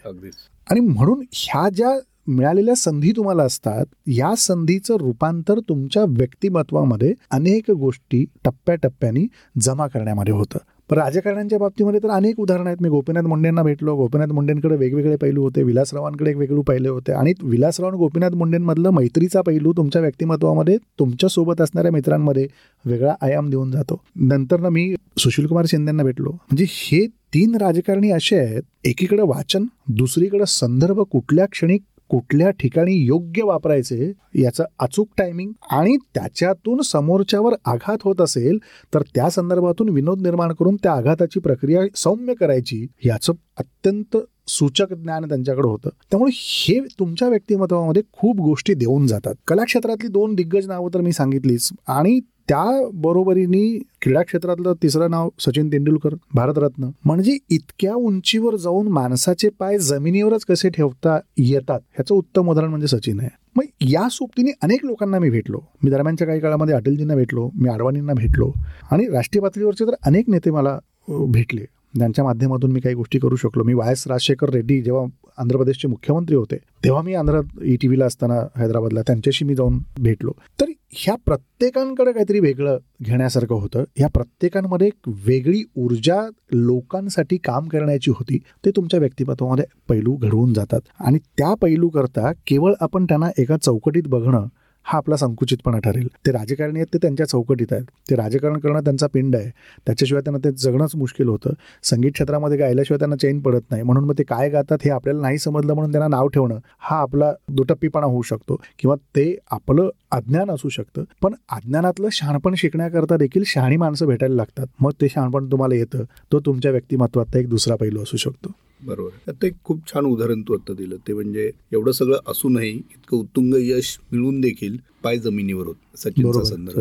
आणि 0.70 0.80
म्हणून 0.80 1.24
ह्या 1.32 1.70
ज्या 1.70 1.90
मिळालेल्या 2.28 2.76
संधी 2.76 3.12
तुम्हाला 3.12 3.44
असतात 3.44 3.86
या 4.08 4.36
संधीचं 4.36 4.96
रूपांतर 4.96 5.60
तुमच्या 5.60 6.04
व्यक्तिमत्वामध्ये 6.10 7.14
अनेक 7.32 7.72
गोष्टी 7.72 8.26
टप्प्याटप्प्याने 8.46 9.28
जमा 9.62 9.88
करण्यामध्ये 9.88 10.34
होतं. 10.34 10.58
पण 10.90 10.98
राजकारण्यांच्या 10.98 11.60
बाबतीमध्ये 11.60 12.00
तर 12.04 12.10
अनेक 12.10 12.40
उदाहरणं 12.40 12.66
आहेत. 12.66 12.78
मी 12.82 12.90
गोपीनाथ 12.90 13.22
मुंडेंना 13.22 13.64
भेटलो. 13.64 13.96
गोपीनाथ 13.96 14.28
मुंडेंकडे 14.28 14.76
वेगवेगळे 14.76 15.16
पैलू 15.16 15.44
होते. 15.44 15.64
विलासरावांकडे 15.64 16.32
एक 16.32 16.38
वेगळं 16.38 16.62
पैलू 16.62 16.94
होते. 16.94 17.12
आणि 17.12 17.34
विलासराव 17.44 17.90
आणि 17.90 17.98
गोपीनाथ 17.98 18.30
मुंडेंमधलं 18.30 18.90
मैत्रीचा 18.90 19.42
पैलू 19.42 19.74
तुमच्या 19.78 20.02
व्यक्तिमत्वामध्ये 20.02 20.78
तुमच्यासोबत 21.00 21.62
असणाऱ्या 21.62 21.92
मित्रांमध्ये 21.92 22.48
वेगळा 22.86 23.16
आयाम 23.22 23.50
देऊन 23.50 23.72
जातो. 23.72 24.02
नंतर 24.16 24.60
ना 24.60 24.70
मी 24.70 24.96
सुशीलकुमार 25.18 25.66
शिंदेंना 25.68 26.04
भेटलो. 26.04 26.30
म्हणजे 26.30 26.66
हे 26.68 27.08
तीन 27.08 27.56
राजकारणी 27.56 28.12
असे 28.12 28.38
आहेत. 28.38 28.64
एकीकडे 28.84 29.22
वाचन 29.22 29.66
दुसरीकडे 29.88 30.44
संदर्भ 30.48 31.00
कुठल्या 31.00 31.46
क्षणी 31.46 31.78
कुठल्या 32.10 32.50
ठिकाणी 32.50 32.94
योग्य 32.94 33.44
वापरायचे 33.44 34.12
याचं 34.36 34.64
अचूक 34.80 35.08
टायमिंग 35.18 35.52
आणि 35.72 35.98
त्याच्यातून 36.14 36.82
समोरच्यावर 36.82 37.54
आघात 37.66 37.98
होत 38.04 38.22
असेल 38.22 38.58
तर 38.94 39.02
त्या 39.02 39.30
संदर्भातून 39.30 39.90
विनोद 39.90 40.22
निर्माण 40.22 40.54
करून 40.54 40.76
त्या 40.76 40.94
आघाताची 40.94 41.40
प्रक्रिया 41.40 41.82
सौम्य 41.96 42.34
करायची 42.34 42.88
याचं 43.06 43.34
अत्यंत 43.58 44.18
सूचक 44.48 44.94
ज्ञान 44.94 45.28
त्यांच्याकडे 45.28 45.68
होतं. 45.68 45.90
त्यामुळे 45.90 46.32
हे 46.36 46.80
तुमच्या 47.00 47.28
व्यक्तिमत्वामध्ये 47.28 48.02
खूप 48.14 48.40
गोष्टी 48.40 48.74
देऊन 48.74 49.08
जातात. 49.08 49.36
कलाक्षेत्रातली 49.48 50.08
दोन 50.08 50.36
दिग्गज 50.36 50.68
नावं 50.68 50.90
तर 50.94 51.02
मी 51.02 51.12
सांगितलीच 51.12 51.70
आणि 51.88 52.20
त्या 52.50 52.90
बरोबरीने 52.94 53.68
क्रीडा 54.02 54.22
क्षेत्रातलं 54.22 54.74
तिसरं 54.82 55.10
नाव 55.12 55.30
सचिन 55.40 55.72
तेंडुलकर 55.72 56.16
भारतरत्न. 56.36 56.90
म्हणजे 57.06 57.38
इतक्या 57.50 57.94
उंचीवर 57.96 58.56
जाऊन 58.56 58.88
माणसाचे 58.88 59.50
पाय 59.60 59.78
जमिनीवरच 59.78 60.46
कसे 60.46 60.70
ठेवता 60.70 61.18
येतात 61.38 61.80
ह्याचं 61.80 62.16
उत्तम 62.16 62.50
उदाहरण 62.50 62.70
म्हणजे 62.70 62.88
सचिन 62.88 63.20
आहे. 63.20 63.30
मग 63.56 63.64
या 63.90 64.08
सोबतीने 64.12 64.52
अनेक 64.64 64.86
लोकांना 64.86 65.20
मी 65.20 65.30
भेटलो. 65.30 65.60
मी 65.84 65.92
दरम्यानच्या 65.92 66.28
काही 66.28 66.40
काळामध्ये 66.40 66.76
अटलजींना 66.76 67.16
भेटलो 67.16 67.50
मी 67.56 67.70
आडवाणींना 67.70 68.14
भेटलो 68.14 68.52
आणि 68.92 69.08
राष्ट्रीय 69.08 69.42
पातळीवरचे 69.42 69.86
तर 69.86 69.96
अनेक 70.06 70.30
नेते 70.30 70.52
मला 70.52 70.78
भेटले. 71.10 71.66
ज्यांच्या 71.96 72.24
माध्यमातून 72.26 72.72
मी 72.72 72.80
काही 72.80 72.96
गोष्टी 72.96 73.20
करू 73.20 73.36
शकलो. 73.36 73.64
मी 73.64 73.74
वाय 73.74 73.92
एस 73.92 74.04
राजशेखर 74.08 74.50
रेड्डी 74.50 74.82
जेव्हा 74.82 75.06
आंध्र 75.38 75.58
प्रदेशचे 75.58 75.88
मुख्यमंत्री 75.88 76.36
होते 76.36 76.58
तेव्हा 76.84 77.02
मी 77.02 77.14
आंध्र 77.14 77.42
ई 77.64 77.76
टी 77.76 77.88
व्हीला 77.88 78.06
असताना 78.06 78.34
हैदराबादला 78.58 79.02
त्यांच्याशी 79.02 79.46
मी 79.46 79.56
जाऊन 79.56 79.80
भेटलो. 80.00 80.32
तर 80.62 80.66
ह्या 80.92 81.16
प्रत्येकांकडे 81.26 82.12
काहीतरी 82.12 82.40
वेगळं 82.40 82.78
घेण्यासारखं 83.02 83.56
होतं. 83.56 83.84
ह्या 83.98 84.08
प्रत्येकांमध्ये 84.08 84.88
एक 84.88 85.10
वेगळी 85.26 85.64
ऊर्जा 85.76 86.22
लोकांसाठी 86.52 87.38
काम 87.38 87.68
करण्याची 87.68 88.12
होती. 88.12 88.38
ते 88.66 88.72
तुमच्या 88.76 89.00
व्यक्तिमत्वामध्ये 89.00 89.66
पैलू 89.90 90.16
घडवून 90.16 90.54
जातात. 90.54 90.82
आणि 91.00 91.18
त्या 91.38 91.54
पैलू 91.54 91.90
करता 91.90 92.32
केवळ 92.32 92.74
आपण 92.82 93.06
त्यांना 93.06 93.30
एका 93.38 93.58
चौकटीत 93.58 94.08
बघणं 94.08 94.46
हा 94.88 94.98
आपला 94.98 95.16
संकुचितपणा 95.16 95.78
ठरेल. 95.78 96.08
ते 96.26 96.32
राजकारणी 96.32 96.80
आहेत 96.80 96.88
ते 96.94 96.98
त्यांच्या 96.98 97.26
चौकटीत 97.26 97.68
आहेत. 97.72 97.84
ते 98.10 98.16
राजकारण 98.16 98.58
करणं 98.60 98.80
त्यांचा 98.80 99.08
पिंड 99.14 99.36
आहे. 99.36 99.50
त्याच्याशिवाय 99.86 100.22
त्यांना 100.22 100.40
ते 100.46 100.52
जगणंच 100.58 100.96
मुश्किल 100.96 101.28
होतं. 101.28 101.50
संगीत 101.84 102.12
क्षेत्रामध्ये 102.12 102.58
गायल्याशिवाय 102.58 102.98
त्यांना 102.98 103.16
चैन 103.16 103.40
पडत 103.40 103.62
नाही. 103.72 103.84
म्हणून 103.84 104.04
मग 104.04 104.14
ते 104.18 104.24
काय 104.24 104.50
गातात 104.50 104.78
हे 104.86 104.90
आपल्याला 104.90 105.22
नाही 105.22 105.38
समजलं 105.38 105.74
म्हणून 105.74 105.92
त्यांना 105.92 106.08
नाव 106.08 106.28
ठेवणं 106.28 106.60
हा 106.80 106.96
आपला 106.98 107.34
दुटप्पीपणा 107.50 108.06
होऊ 108.06 108.22
शकतो. 108.22 108.62
किंवा 108.80 108.96
ते 108.96 109.38
आपलं 109.52 109.90
अज्ञान 110.12 110.52
असू 110.52 110.70
शकतं. 110.70 111.04
पण 111.22 111.34
अज्ञानातलं 111.50 112.08
शहाणपण 112.12 112.54
शिकण्याकरता 112.58 113.18
देखील 113.18 113.44
शहाणी 113.46 113.78
माणसं 113.78 114.06
भेटायला 114.06 114.36
लागतात. 114.36 114.68
मग 114.80 114.92
ते 115.02 115.08
शहाणपण 115.10 115.52
तुम्हाला 115.52 115.76
येतं. 115.76 116.04
तो 116.32 116.40
तुमच्या 116.40 116.72
व्यक्तिमत्वाचा 116.72 117.40
एक 117.40 117.50
दुसरा 117.50 117.76
पैलू 117.76 118.04
असू 118.04 118.18
शकतो. 118.18 118.52
बरोबर. 118.84 119.46
एक 119.46 119.54
खूप 119.64 119.88
छान 119.88 120.06
उदाहरण 120.06 120.42
तू 120.42 120.54
आता 120.54 120.74
दिलं. 120.74 120.96
ते 121.08 121.14
म्हणजे 121.14 121.52
एवढं 121.74 121.92
सगळं 121.92 122.18
असूनही 122.28 122.70
इतकं 122.70 123.18
उत्तुंग 123.18 123.54
यश 123.58 124.00
मिळून 124.12 124.42
देखील 124.42 124.78
पाय 125.04 125.18
जमिनीवर 125.18 125.66
होत. 125.66 125.76
सचिनचा 125.98 126.44
संदर्भ 126.44 126.80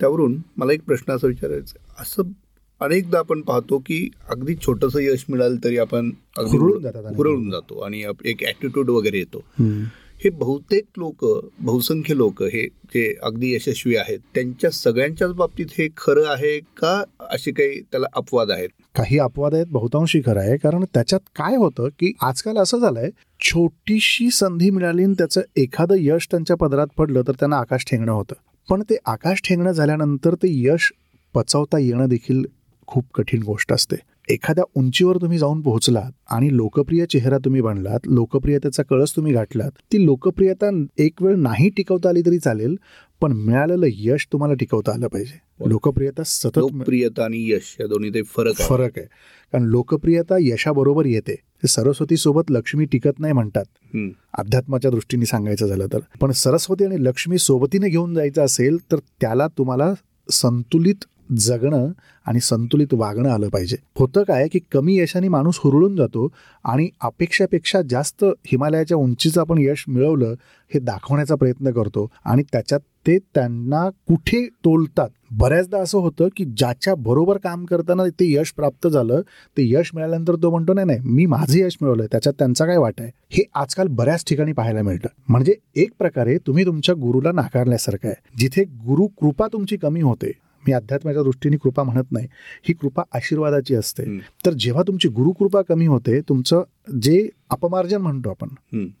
त्यावरून 0.00 0.36
मला 0.56 0.72
एक 0.72 0.82
प्रश्न 0.84 1.12
असा 1.12 1.26
विचारायचा 1.26 2.02
असं 2.02 2.22
अनेकदा 2.80 3.18
आपण 3.18 3.40
पाहतो 3.40 3.78
की 3.78 4.08
अगदी 4.28 4.54
छोटस 4.56 4.96
यश 4.96 5.24
मिळालं 5.28 5.56
तरी 5.64 5.78
आपण 5.78 6.10
हुरळून 7.16 7.50
जातो 7.50 7.78
आणि 7.80 8.02
एक 8.24 8.44
ऍटिट्यूड 8.44 8.90
वगैरे 8.90 9.18
येतो. 9.18 9.42
हे 10.24 10.30
बहुतेक 10.30 10.84
लोक 10.98 11.24
बहुसंख्य 11.60 12.14
लोक 12.14 12.42
हे 12.42 12.62
जे 12.94 13.14
अगदी 13.22 13.54
यशस्वी 13.54 13.96
आहेत 13.96 14.18
त्यांच्या 14.34 14.70
सगळ्यांच्याच 14.70 15.32
बाबतीत 15.32 15.66
हे 15.78 15.88
खरं 15.96 16.26
आहे 16.26 16.58
का 16.60 17.02
असे 17.20 17.50
काही 17.50 17.80
त्याला 17.80 18.06
अपवाद 18.12 18.50
आहेत? 18.50 18.68
काही 18.94 19.18
अपवाद 19.18 19.54
आहेत 19.54 19.66
बहुतांशी 19.66 20.20
खरं 20.20 20.40
आहे. 20.40 20.56
कारण 20.56 20.84
त्याच्यात 20.84 21.20
काय 21.36 21.56
होतं 21.56 21.88
की 21.88 22.12
आजकाल 22.22 22.58
असं 22.58 22.78
झालंय 22.78 23.10
छोटीशी 23.40 24.30
संधी 24.30 24.70
मिळाली 24.70 25.04
आणि 25.04 25.14
त्याचं 25.18 25.40
एखादं 25.56 25.94
यश 25.98 26.28
त्यांच्या 26.30 26.56
पदरात 26.56 26.86
पडलं 26.96 27.22
तर 27.26 27.32
त्यांना 27.32 27.56
आकाश 27.56 27.84
ठेंगणं 27.90 28.12
होतं. 28.12 28.34
पण 28.68 28.82
ते 28.82 28.96
आकाश 29.06 29.42
ठेंगणं 29.44 29.72
झाल्यानंतर 29.72 30.34
ते 30.34 30.48
यश 30.50 30.92
पचवता 31.34 31.78
येणं 31.78 32.08
देखील 32.08 32.44
खूप 32.86 33.04
कठीण 33.14 33.42
गोष्ट 33.42 33.72
असते. 33.72 33.96
एखाद्या 34.30 34.64
उंचीवर 34.74 35.16
तुम्ही 35.16 35.38
जाऊन 35.38 35.60
पोहोचलात 35.60 36.12
आणि 36.30 36.56
लोकप्रिय 36.56 37.06
चेहरा 37.06 37.38
तुम्ही 37.38 37.60
बनलात 37.60 38.00
लोकप्रियतेचा 38.06 38.82
कळस 38.82 39.16
तुम्ही 39.16 39.32
गाठलात 39.32 39.70
ती 39.92 40.04
लोकप्रियता 40.04 40.70
एक 40.98 41.22
वेळ 41.22 41.36
नाही 41.36 41.68
टिकवता 41.68 42.08
आली 42.08 42.22
तरी 42.26 42.38
चालेल 42.38 42.76
पण 43.20 43.32
मिळालेलं 43.32 43.86
यश 43.90 44.26
तुम्हाला 44.32 44.54
टिकवता 44.54 44.92
आलं 44.92 45.08
पाहिजे. 45.08 45.68
लोकप्रियता 45.68 46.22
सतत 46.22 46.58
लोकप्रियता 46.58 47.24
आणि 47.24 47.52
यश 47.52 47.76
या 47.80 47.86
दोन्ही 47.86 48.14
ते 48.14 48.22
फरक 48.22 48.54
फरक 48.54 48.98
आहे. 48.98 49.06
कारण 49.52 49.64
लोकप्रियता 49.64 50.36
यशाबरोबर 50.40 51.06
येते. 51.06 51.34
सरस्वती 51.66 52.16
सोबत 52.16 52.50
लक्ष्मी 52.50 52.84
टिकत 52.84 53.18
नाही 53.18 53.32
म्हणतात. 53.32 53.64
अध्यात्माच्या 54.38 54.90
दृष्टीने 54.90 55.26
सांगायचं 55.26 55.66
झालं 55.66 55.86
तर. 55.92 55.98
पण 56.20 56.30
सरस्वती 56.30 56.84
आणि 56.84 57.04
लक्ष्मी 57.04 57.38
सोबतीने 57.38 57.88
घेऊन 57.88 58.14
जायचं 58.14 58.44
असेल 58.44 58.76
तर 58.92 58.98
त्याला 59.20 59.46
तुम्हाला 59.58 59.92
संतुलित 60.30 61.04
जगणं 61.36 61.88
आणि 62.26 62.40
संतुलित 62.40 62.94
वागणं 62.94 63.28
आलं 63.28 63.48
पाहिजे. 63.48 63.76
होतं 63.98 64.22
काय 64.22 64.48
की 64.48 64.58
कमी 64.72 64.98
यशाने 64.98 65.28
माणूस 65.28 65.58
हुरळून 65.58 65.96
जातो 65.96 66.28
आणि 66.64 66.88
अपेक्षापेक्षा 67.00 67.82
जास्त 67.90 68.24
हिमालयाच्या 68.24 68.96
उंचीचं 68.96 69.40
आपण 69.40 69.58
यश 69.58 69.84
मिळवलं 69.88 70.34
हे 70.70 70.80
दाखवण्याचा 70.80 71.34
प्रयत्न 71.34 71.70
करतो 71.70 72.10
आणि 72.24 72.42
त्याच्यात 72.42 72.80
ते 73.06 73.18
त्यांना 73.18 73.88
कुठे 73.90 74.46
तोलतात? 74.64 75.08
बऱ्याचदा 75.30 75.78
असं 75.78 75.98
होतं 75.98 76.28
की 76.36 76.44
ज्याच्या 76.44 76.94
बरोबर 76.94 77.38
काम 77.38 77.64
करताना 77.64 78.04
ते 78.20 78.32
यश 78.32 78.52
प्राप्त 78.52 78.88
झालं 78.88 79.20
ते 79.56 79.68
यश 79.70 79.90
मिळाल्यानंतर 79.94 80.34
तो 80.34 80.50
म्हणतो 80.50 80.72
नाही 80.72 80.86
नाही 80.86 80.98
मी 81.04 81.26
माझं 81.26 81.58
यश 81.58 81.76
मिळवलंय 81.80 82.06
त्याच्यात 82.12 82.34
त्यांचा 82.38 82.66
काय 82.66 82.76
वाट 82.76 83.00
आहे? 83.00 83.10
हे 83.30 83.42
आजकाल 83.54 83.86
बऱ्याच 83.86 84.24
ठिकाणी 84.26 84.52
पाहायला 84.52 84.82
मिळतं. 84.82 85.08
म्हणजे 85.28 85.54
एक 85.76 85.90
प्रकारे 85.98 86.38
तुम्ही 86.38 86.66
तुमच्या 86.66 86.94
गुरुला 86.94 87.32
नाकारल्यासारखं 87.32 88.08
आहे. 88.08 88.14
जिथे 88.38 88.64
गुरु 88.64 89.06
कृपा 89.06 89.46
तुमची 89.46 89.76
कमी 89.76 90.00
होते 90.00 90.32
मी 90.66 90.72
अध्यात्माच्या 90.72 91.22
दृष्टीने 91.22 91.56
कृपा 91.56 91.82
म्हणत 91.82 92.12
नाही 92.12 92.26
ही 92.68 92.74
कृपा 92.74 93.02
आशीर्वादाची 93.14 93.74
असते. 93.74 94.18
तर 94.46 94.52
जेव्हा 94.52 94.82
तुमची 94.82 95.08
गुरुकृपा 95.08 95.62
कमी 95.62 95.86
होते 95.86 96.20
तुमचं 96.20 96.62
जे 97.02 97.28
अपमार्जन 97.50 97.96
म्हणतो 97.96 98.30
आपण 98.30 98.48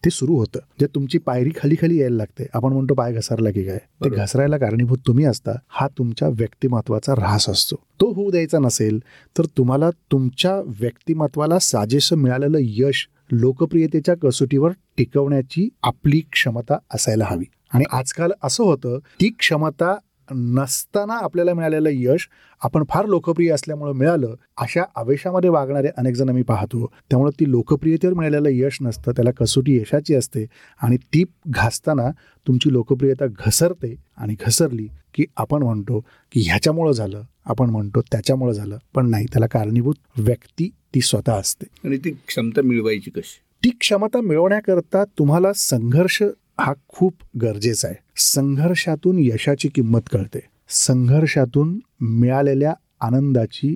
ते 0.04 0.10
सुरू 0.10 0.36
होतं. 0.36 0.58
जे 0.80 0.86
तुमची 0.86 1.18
पायरी 1.18 1.50
खाली 1.56 1.74
खाली 1.80 2.00
यायला 2.00 2.16
लागते. 2.16 2.46
आपण 2.54 2.72
म्हणतो 2.72 2.94
पाय 2.94 3.12
घसरला 3.12 3.50
की 3.50 3.64
काय? 3.64 3.78
ते 4.04 4.08
घसरायला 4.08 4.58
कारणीभूत 4.58 4.98
तुम्ही 5.06 5.24
असता 5.24 5.52
हा 5.68 5.86
तुमच्या 5.98 6.28
व्यक्तिमत्वाचा 6.28 7.12
ऱ्हास 7.12 7.48
असतो. 7.48 7.76
तो 8.00 8.12
होऊ 8.12 8.30
द्यायचा 8.30 8.58
नसेल 8.58 8.98
तर 9.38 9.46
तुम्हाला 9.56 9.90
तुमच्या 10.12 10.56
व्यक्तिमत्वाला 10.80 11.58
साजेसं 11.58 12.16
मिळालेलं 12.16 12.58
यश 12.60 13.06
लोकप्रियतेच्या 13.32 14.14
कसोटीवर 14.22 14.70
टिकवण्याची 14.98 15.68
आपली 15.82 16.20
क्षमता 16.32 16.78
असायला 16.94 17.24
हवी. 17.28 17.44
आणि 17.72 17.84
आजकाल 17.92 18.30
असं 18.42 18.64
होतं 18.64 18.98
ती 19.20 19.28
क्षमता 19.38 19.94
नसताना 20.34 21.14
आपल्याला 21.14 21.54
मिळालेलं 21.54 21.88
यश 21.92 22.28
आपण 22.62 22.84
फार 22.88 23.06
लोकप्रिय 23.06 23.50
असल्यामुळे 23.50 23.92
मिळालं 23.92 24.34
अशा 24.56 24.82
आवेशामध्ये 24.96 25.50
वागणारे 25.50 25.88
अनेक 25.96 26.14
जण 26.14 26.28
मी 26.28 26.42
पाहतो. 26.42 26.86
त्यामुळे 27.10 27.30
ती 27.40 27.50
लोकप्रियतेवर 27.50 28.14
मिळालेलं 28.14 28.48
यश 28.52 28.78
नसतं 28.80 29.12
त्याला 29.12 29.30
कसोटी 29.30 29.76
यशाची 29.76 30.14
असते 30.14 30.46
आणि 30.82 30.96
ती 30.96 31.24
घासताना 31.48 32.10
तुमची 32.46 32.72
लोकप्रियता 32.72 33.26
घसरते 33.26 33.94
आणि 34.16 34.36
घसरली 34.46 34.88
की 35.14 35.24
आपण 35.36 35.62
म्हणतो 35.62 36.00
की 36.32 36.40
ह्याच्यामुळं 36.40 36.92
झालं 36.92 37.22
आपण 37.44 37.70
म्हणतो 37.70 38.00
त्याच्यामुळं 38.00 38.52
झालं 38.52 38.78
पण 38.94 39.10
नाही 39.10 39.24
त्याला 39.24 39.46
कारणीभूत 39.46 39.94
व्यक्ती 40.16 40.70
ती 40.94 41.00
स्वतः 41.00 41.32
असते. 41.32 41.66
आणि 41.84 41.96
ती 41.96 42.10
क्षमता 42.10 42.62
मिळवायची 42.62 43.10
कशी? 43.10 43.40
ती 43.64 43.70
क्षमता 43.80 44.20
मिळवण्याकरता 44.20 45.04
तुम्हाला 45.04 45.52
संघर्ष 45.52 46.22
हा 46.60 46.72
खूप 46.88 47.14
गरजेचा 47.42 47.88
आहे. 47.88 47.96
संघर्षातून 48.18 49.18
यशाची 49.18 49.68
किंमत 49.68 50.00
कळते. 50.12 50.38
संघर्षातून 50.68 51.78
मिळालेल्या 52.00 52.74
आनंदाची 53.00 53.74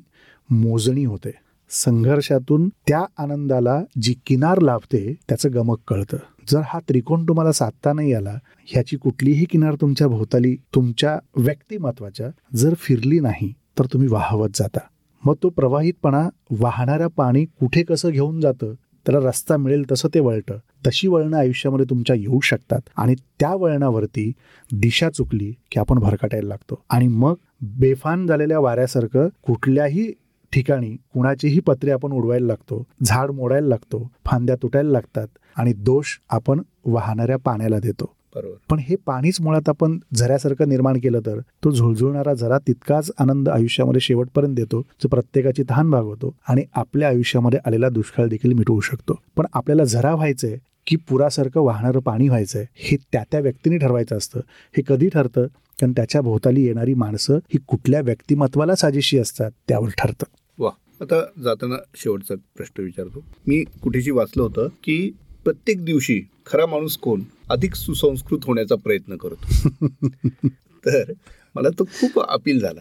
मोजणी 0.50 1.04
होते. 1.04 1.30
संघर्षातून 1.70 2.68
त्या 2.68 3.04
आनंदाला 3.18 3.82
जी 4.00 4.14
किनार 4.26 4.61
लाभते 4.61 5.14
त्याचं 5.28 5.49
गमक 5.54 5.78
कळतं. 5.88 6.16
जर 6.49 6.61
हा 6.64 6.78
त्रिकोण 6.88 7.25
तुम्हाला 7.25 7.52
साधता 7.52 7.92
नाही 7.92 8.12
आला 8.12 8.38
ह्याची 8.66 8.96
कुठलीही 8.96 9.44
किनार 9.44 9.75
तुमच्या 9.75 10.08
भोवताली 10.08 10.56
तुमच्या 10.75 11.18
व्यक्तिमत्वाच्या 11.37 12.28
जर 12.56 12.75
फिरली 12.78 13.20
नाही 13.20 13.52
तर 13.78 13.84
तुम्ही 13.92 14.08
वाहवत 14.08 14.49
जाता. 14.54 14.78
मग 15.25 15.34
तो 15.42 15.49
प्रवाहितपणा 15.49 16.28
वाहणाऱ्या 16.50 17.08
पाणी 17.08 17.44
कुठे 17.44 17.82
कसं 17.82 18.11
घेऊन 18.11 18.40
जातं 18.40 18.75
त्याला 19.06 19.28
रस्ता 19.28 19.56
मिळेल 19.56 19.85
तसं 19.92 20.09
ते 20.14 20.21
वळतं. 20.21 20.56
तशी 20.87 21.09
वळणं 21.09 21.37
आयुष्यामध्ये 21.37 21.87
तुमच्या 21.90 22.16
येऊ 22.16 22.40
शकतात. 22.40 22.80
आणि 22.97 23.14
त्या 23.40 23.54
वळणावरती 23.54 24.32
दिशा 24.73 25.11
चुकली 25.11 25.54
की 25.71 25.80
आपण 25.80 25.99
भरकटायला 25.99 26.49
लागतो. 26.49 26.82
आणि 26.90 27.09
मग 27.09 27.35
बेफान 27.62 28.26
झालेल्या 28.26 28.59
वाऱ्यासारखं 28.59 29.28
कुठल्याही 29.42 30.12
ठिकाणी 30.52 30.90
कुणाचीही 30.90 31.61
पत्रे 31.61 31.90
आपण 31.90 32.12
उडवायला 32.12 32.47
लागतो. 32.47 32.87
झाड 33.04 33.30
मोडायला 33.30 33.66
लागतो. 33.66 34.11
फांद्या 34.25 34.56
तुटायला 34.56 34.90
लागतात. 34.90 35.26
आणि 35.56 35.73
दोष 35.73 36.06
आपण 36.30 36.61
वाहणाऱ्या 36.85 37.37
पाण्याला 37.37 37.78
देतो. 37.78 38.14
बरोबर. 38.36 38.56
पण 38.70 38.78
हे 38.78 38.96
पाणीच 38.96 39.40
मुळात 39.40 39.68
आपण 39.68 39.98
झऱ्यासारखं 40.14 40.68
निर्माण 40.68 40.98
केलं 40.98 41.20
तर 41.20 41.38
तो 41.64 41.70
झुळझुळणारा 41.70 42.34
झरा 42.34 42.58
तितकाच 42.58 43.10
आनंद 43.18 43.48
आयुष्यामध्ये 43.48 44.00
शेवटपर्यंत 44.00 44.54
देतो 44.54 44.80
जो 44.80 45.08
प्रत्येकाची 45.08 45.62
तहान 45.70 45.90
भागवतो 45.90 46.34
आणि 46.48 46.62
आपल्या 46.74 47.08
आयुष्यामध्ये 47.08 47.60
आलेला 47.66 47.88
दुष्काळ 47.88 48.26
देखील 48.26 48.52
मिटवू 48.52 48.80
शकतो. 48.80 49.18
पण 49.36 49.46
आपल्याला 49.52 49.84
झरा 49.84 50.14
व्हायचंय 50.14 50.58
की 50.86 50.96
पुरासारखं 50.96 51.60
वाहणारं 51.60 52.00
पाणी 52.00 52.28
व्हायचंय 52.28 52.66
हे 52.74 52.96
त्या 53.12 53.24
त्या 53.30 53.40
व्यक्तीने 53.40 53.78
ठरवायचं 53.78 54.16
असतं. 54.16 54.40
हे 54.76 54.82
कधी 54.86 55.08
ठरतं? 55.08 55.46
कारण 55.80 55.92
त्याच्या 55.92 56.20
भोवताली 56.20 56.64
येणारी 56.64 56.94
माणसं 56.94 57.34
ही 57.34 57.58
कुठल्या 57.58 58.00
व्यक्तिमत्वाला 58.00 58.74
साजेशी 58.74 59.18
असतात 59.18 59.50
त्यावर 59.68 59.88
ठरतं. 59.98 60.24
वा 60.58 60.70
आता 61.00 61.20
जाताना 61.44 61.74
शेवटचा 61.94 62.34
प्रश्न 62.56 62.82
विचारतो. 62.82 63.24
मी 63.46 63.64
कुठेशी 63.82 64.10
वाचलं 64.10 64.42
होतं 64.42 64.68
की 64.84 65.12
प्रत्येक 65.44 65.84
दिवशी 65.84 66.22
खरा 66.46 66.66
माणूस 66.66 66.96
कोण? 66.96 67.22
अधिक 67.50 67.75
सुसंस्कृत 67.75 68.38
होण्याचा 68.44 68.75
प्रयत्न 68.75 69.16
करतो. 69.16 69.68
तर 70.87 71.12
मला 71.54 71.68
तो 71.78 71.84
खूप 71.84 72.20
अपील 72.28 72.61
झाला. 72.61 72.80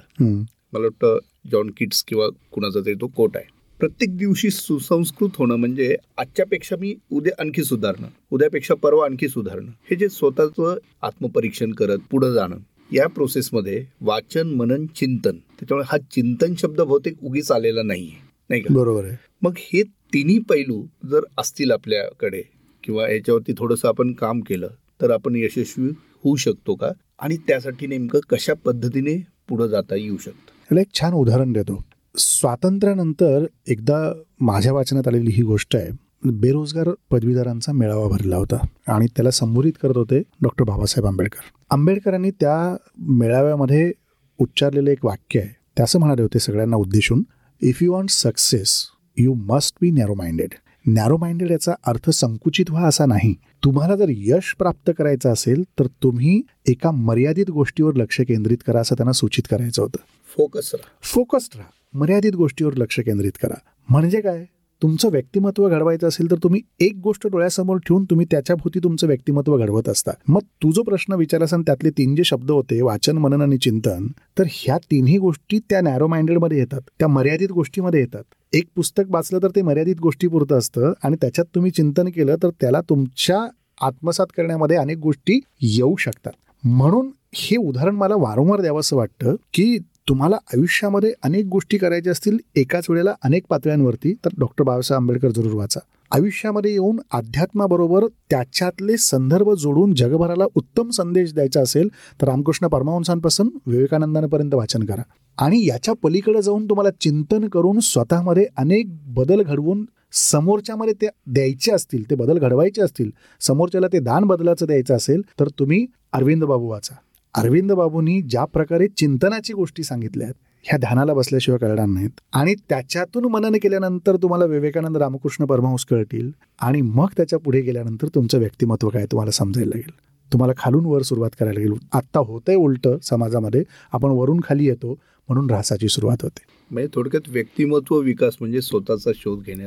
मला 0.74 0.80
वाटतं 0.80 1.20
जॉन 1.52 1.72
किट्स 1.78 2.04
किंवा 2.04 2.28
कुणाचा 2.52 2.80
तरी 2.80 2.94
तो 2.94 3.08
कोट 3.08 3.38
आहे. 3.38 3.46
प्रत्येक 3.80 4.18
दिवशी 4.18 4.50
सुसंस्कृत 4.50 5.30
होणं 5.36 5.56
म्हणजे 5.56 5.96
आजच्यापेक्षा 6.18 6.76
मी 6.80 6.96
उद्या 7.12 7.34
आणखी 7.40 7.64
सुधारणं. 7.64 8.08
उद्यापेक्षा 8.32 8.74
परवा 8.74 9.06
आणखी 9.06 9.28
सुधारणं. 9.28 9.68
हे 9.68 9.96
जे 9.96 10.10
स्वतःचं 10.10 10.78
आत्मपरीक्षण 11.02 11.72
करत 11.72 11.98
पुढे 12.12 12.34
जाणं 12.34 12.58
या 12.94 13.08
प्रोसेसमध्ये 13.08 13.86
वाचन 14.02 14.48
मनन 14.48 14.86
चिंतन 14.86 15.38
त्याच्यामुळे 15.38 15.86
हा 15.92 15.98
चिंतन 15.98 16.54
शब्द 16.58 16.82
बहुतेक 16.82 17.24
उगीच 17.24 17.52
आलेला 17.52 17.82
नाहीये. 17.84 18.32
नाही 18.50 18.62
का? 18.62 18.74
बरोबर 18.74 19.06
आहे. 19.06 19.18
मग 19.42 19.54
हे 19.58 19.84
तिन्ही 20.14 20.40
पैलू 20.40 20.86
जर 21.12 21.20
असतील 21.38 21.72
आपल्याकडे 21.72 22.42
किंवा 22.84 23.10
याच्यावरती 23.12 23.54
थोडंसं 23.58 23.88
आपण 23.88 24.14
काम 24.14 24.40
केलं 24.40 24.70
तर 25.02 25.12
आपण 25.12 25.36
यशस्वी 25.36 25.90
होऊ 26.24 26.36
शकतो 26.36 26.76
का? 26.76 26.90
आणि 27.20 27.38
त्यासाठी 27.38 27.88
नेमकं 27.88 28.20
कशा 28.30 28.54
पद्धतीने 28.66 29.28
पुढे 29.48 29.70
जाता 29.70 29.96
येऊ 29.96 30.18
शकतं? 30.18 30.52
याला 30.62 30.82
एक 30.82 30.88
छान 30.94 31.14
उदाहरण 31.14 31.54
देतो. 31.54 31.84
स्वातंत्र्यानंतर 32.18 33.46
एकदा 33.68 34.14
माझ्या 34.40 34.74
वाचनात 34.74 35.08
आलेली 35.08 35.32
ही 35.32 35.44
गोष्ट 35.44 35.76
आहे. 35.76 35.90
बेरोजगार 36.26 36.90
पदवीधरांचा 37.12 37.72
मेळावा 37.72 38.08
भरला 38.08 38.36
होता 38.36 38.68
आणि 38.88 39.06
त्याला 39.06 39.32
संबोधित 39.32 39.74
करत 39.82 39.98
होते 39.98 40.20
डॉक्टर 40.42 40.64
बाबासाहेब 40.64 41.08
आंबेडकर. 41.08 41.40
आंबेडकरांनी 41.70 42.32
त्या 42.32 42.76
मेळाव्यामध्ये 42.98 43.92
उच्चारलेलं 44.40 44.90
एक 44.90 45.06
वाक्य 45.06 45.40
आहे. 45.40 45.50
त्याचं 45.50 45.84
असं 45.84 46.00
म्हणाले 46.00 46.22
होते 46.22 46.40
सगळ्यांना 46.40 46.78
उद्देशून 46.78 47.24
if 47.62 47.84
you 47.84 47.94
want 47.94 48.10
success 48.10 48.86
you 49.18 49.34
must 49.34 49.76
be 49.82 49.92
narrow 49.92 50.14
minded 50.14 50.50
narrow 50.88 51.18
minded 51.18 51.52
याचा 51.52 51.74
अर्थ 51.84 52.10
संकुचित 52.10 52.66
व्हा 52.70 52.88
असा 52.88 53.06
नाही. 53.06 53.36
तुम्हाला 53.64 53.96
जर 53.96 54.06
यश 54.10 54.56
प्राप्त 54.60 54.92
करायचं 54.98 55.34
असेल 55.34 55.64
तर 55.80 55.86
तुम्ही 55.86 56.42
एका 56.68 56.92
मर्यादित 56.92 57.50
गोष्टीवर 57.50 57.96
लक्ष 57.96 58.22
केंद्रित 58.22 58.58
करा 58.68 58.80
असं 58.80 58.96
त्यांना 58.96 59.12
सूचित 59.12 59.44
करायचं 59.52 59.82
होतं. 59.82 59.98
फोकस 60.38 60.72
राहा. 60.74 60.98
फोकस्ड 61.04 61.58
राहा. 61.58 62.00
मर्यादित 62.00 62.32
गोष्टीवर 62.32 62.74
लक्ष 62.74 63.00
केंद्रित 63.00 63.32
करा. 63.42 63.60
म्हणजे 63.90 64.22
काय? 64.22 64.46
तुमचं 64.82 65.10
व्यक्तिमत्व 65.10 65.70
घडवायचं 65.70 66.08
असेल 66.08 66.32
तर 66.32 66.36
तुम्ही 66.44 66.62
एक 66.80 66.96
गोष्ट 66.96 67.28
डोळ्यासमोर 67.28 67.78
ठेवून 67.78 68.04
तुम्ही 68.04 68.26
त्याच्याभोवती 68.32 68.80
तुमचं 68.80 69.08
व्यक्तिमत्व 69.08 69.58
घडवत 69.58 69.90
असता. 69.90 70.12
मग 70.28 70.40
तू 70.64 70.72
जो 70.72 70.84
प्रश्न 70.84 71.14
विचारलास 71.14 71.54
आणि 71.54 71.64
त्यातले 71.66 71.90
तीन 71.90 72.16
जे 72.16 72.24
शब्द 72.24 72.52
होते 72.52 72.82
वाचन 72.82 73.18
मनन 73.18 73.42
आणि 73.42 73.58
चिंतन 73.58 74.08
तर 74.40 74.44
ह्या 74.52 74.78
तिन्ही 74.78 75.18
गोष्टी 75.18 75.60
त्या 75.60 75.82
नॅरो 75.82 76.08
माइंडेडमध्ये 76.08 76.58
येतात. 76.58 76.82
त्या 77.00 77.08
मर्यादित 77.08 77.52
गोष्टीमध्ये 77.52 78.00
येतात. 78.00 78.24
एक 78.54 78.66
पुस्तक 78.76 79.04
वाचलं 79.10 79.40
तर 79.44 79.50
ते 79.56 79.62
मर्यादित 79.62 79.96
गोष्टीपुरतं 80.02 80.58
असतं 80.58 80.94
आणि 81.04 81.16
त्याच्यात 81.22 81.46
तुम्ही 81.56 81.72
चिंतन 81.72 82.08
केलं 82.08 82.36
तर 82.44 82.50
त्याला 82.62 82.82
तुमच्या 82.82 83.48
आत्मसात 83.82 84.28
करण्यामध्ये 84.38 84.78
अनेक 84.78 84.98
गोष्टी 84.98 85.40
येऊ 85.62 85.96
शकतात. 85.96 86.32
म्हणून 86.64 87.10
हे 87.36 87.58
उदाहरण 87.58 87.96
मला 87.96 88.16
वारंवार 88.16 88.62
द्यावं 88.62 88.80
असं 88.80 88.96
वाटतं 88.96 89.36
की 89.54 89.78
तुम्हाला 90.08 90.36
आयुष्यामध्ये 90.54 91.12
अनेक 91.24 91.46
गोष्टी 91.46 91.78
करायच्या 91.78 92.12
असतील 92.12 92.38
एकाच 92.56 92.90
वेळेला 92.90 93.14
अनेक 93.24 93.44
पातळ्यांवरती 93.50 94.14
तर 94.26 94.30
डॉक्टर 94.40 94.64
बाबासाहेब 94.64 95.02
आंबेडकर 95.02 95.32
जरूर 95.32 95.54
वाचा. 95.54 95.80
आयुष्यामध्ये 96.12 96.72
येऊन 96.72 97.00
अध्यात्माबरोबर 97.14 98.06
त्याच्यातले 98.30 98.98
संदर्भ 98.98 99.52
जोडून 99.54 99.94
जगभराला 99.96 100.46
उत्तम 100.56 100.90
संदेश 100.90 101.34
द्यायचा 101.34 101.62
असेल 101.62 101.88
तर 102.22 102.28
रामकृष्ण 102.28 102.68
परमहंसांपासून 102.68 103.50
विवेकानंदांपर्यंत 103.68 104.54
वाचन 104.54 104.86
करा. 104.86 105.02
आणि 105.38 105.66
याच्या 105.66 105.94
पलीकडे 106.04 106.42
जाऊन 106.42 106.66
तुम्हाला 106.70 106.90
चिंतन 107.02 107.48
करून 107.48 107.80
स्वतःमध्ये 107.82 108.46
अनेक 108.58 108.88
बदल 109.14 109.42
घडवून 109.44 109.86
समोरच्यामध्ये 110.14 110.94
ते 110.94 111.08
द्यायचे 111.28 111.72
असतील 111.72 112.10
ते 112.10 112.16
बदल 112.16 112.38
घडवायचे 112.40 112.82
असतील 112.82 113.10
समोरच्याला 113.42 113.88
ते 113.88 114.00
दान 114.00 114.24
बदलाचं 114.24 114.66
द्यायचं 114.66 114.96
असेल 114.96 115.22
तर 115.40 115.50
तुम्ही 115.60 115.86
अरविंद 116.14 116.44
बाबू 116.44 116.70
वाचा. 116.70 116.96
अरविंद 117.34 117.72
बाबूंनी 117.72 118.22
ज्या 118.22 118.46
प्रकारे 118.46 118.88
चिंतनाची 118.88 119.54
गोष्टी 119.54 119.84
सांगितल्या 119.84 120.28
आहेत 120.28 120.36
ह्या 120.64 120.78
ध्यानाला 120.78 121.14
बसल्याशिवाय 121.14 121.58
कळणार 121.58 121.86
नाहीत. 121.86 122.10
आणि 122.34 122.56
त्याच्यातून 122.70 123.26
मनन 123.26 123.56
केल्यानंतर 123.56 124.16
तुम्हाला 124.16 124.46
विवेकानंद 124.46 124.98
रामकृष्ण 124.98 125.46
परमहंस 125.46 125.86
कळतील 125.86 126.32
आणि 126.62 126.82
मग 126.82 127.08
त्याच्या 127.18 127.40
पुढे 127.40 127.62
गेल्यानंतर 127.62 128.08
तुमचं 128.08 128.40
व्यक्तिमत्व 128.40 128.90
काय 128.90 129.06
तुम्हाला 129.06 129.32
समजायला 129.32 129.70
लागेल. 129.70 129.92
तुम्हाला 130.34 130.54
खालून 130.58 130.86
वर 130.86 131.02
सुरुवात 131.02 131.30
करायला 131.40 131.60
लागेल. 131.60 131.78
आत्ता 131.94 132.20
होतंय 132.20 132.56
उलटं 132.56 132.98
समाजामध्ये 133.04 133.64
आपण 133.92 134.10
वरून 134.10 134.40
खाली 134.44 134.66
येतो 134.66 134.92
म्हणून 135.30 135.52
ऱ्हासाची 135.52 135.88
सुरुवात 135.88 136.18
होते. 136.22 136.42
म्हणजे 136.72 136.88
थोडक्यात 136.96 137.30
व्यक्तिमत्व 137.30 138.00
विकास 138.00 138.34
म्हणजे 138.40 138.62
स्वतःचा 138.62 139.12
शोध 139.16 139.40
आहे. 139.50 139.60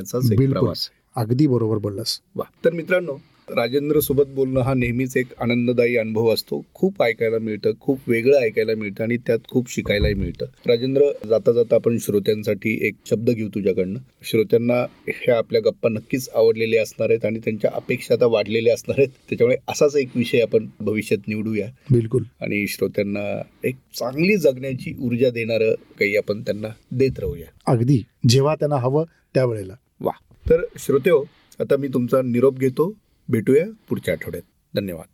अगदी 1.16 1.46
बरोबर 1.46 1.78
बोललास. 1.78 2.20
वा. 2.34 2.44
तर 2.64 2.72
मित्रांनो 2.72 3.12
राजेंद्र 3.50 4.00
सोबत 4.00 4.22
बोलणं 4.28 4.60
हा 4.60 4.74
नेहमीच 4.74 5.16
एक 5.16 5.26
आनंददायी 5.40 5.96
अनुभव 5.96 6.34
असतो. 6.34 6.66
खूप 6.74 7.02
ऐकायला 7.02 7.38
मिळतं 7.38 7.72
खूप 7.80 8.00
वेगळं 8.06 8.38
ऐकायला 8.38 8.74
मिळतं 8.74 9.02
आणि 9.04 9.16
त्यात 9.16 9.38
खूप 9.50 9.72
शिकायलाही 9.72 10.14
मिळतं. 10.14 10.46
राजेंद्र 10.66 11.02
जाता 11.28 11.52
जाता 11.52 11.74
आपण 11.74 11.98
श्रोत्यांसाठी 11.98 12.86
एक 12.86 12.94
शब्द 13.10 13.30
घेऊ 13.30 13.48
तुझ्याकडनं. 13.48 13.98
श्रोत्यांना 14.22 14.74
ह्या 15.06 15.38
आपल्या 15.38 15.60
गप्पा 15.60 15.88
नक्कीच 15.88 16.28
आवडलेल्या 16.34 16.82
असणार 16.82 17.10
आहेत 17.10 17.24
आणि 17.24 17.38
त्यांच्या 17.38 17.70
अपेक्षा 17.74 18.14
आता 18.14 18.26
वाढलेल्या 18.26 18.74
असणार 18.74 18.94
आहेत. 18.98 19.10
त्याच्यामुळे 19.28 19.56
असाच 19.68 19.96
एक 19.96 20.08
विषय 20.14 20.40
आपण 20.40 20.66
भविष्यात 20.80 21.28
निवडूया. 21.28 21.68
बिलकुल. 21.90 22.22
आणि 22.40 22.66
श्रोत्यांना 22.66 23.42
एक 23.64 23.74
चांगली 23.98 24.36
जगण्याची 24.36 24.96
ऊर्जा 25.00 25.30
देणारं 25.30 25.72
काही 25.72 26.16
आपण 26.16 26.42
त्यांना 26.42 26.68
देत 26.90 27.18
राहूया. 27.18 27.72
अगदी. 27.72 28.02
जेव्हा 28.28 28.54
त्यांना 28.54 28.76
हवं 28.76 29.04
त्यावेळेला. 29.34 29.74
वा. 30.00 30.12
तर 30.50 30.60
श्रोते 30.78 31.10
हो 31.10 31.24
आता 31.60 31.76
मी 31.76 31.88
तुमचा 31.88 32.22
निरोप 32.22 32.58
घेतो. 32.58 32.92
भेटूया 33.28 33.64
पुढच्या 33.88 34.14
आठवड्यात. 34.14 34.42
धन्यवाद. 34.74 35.13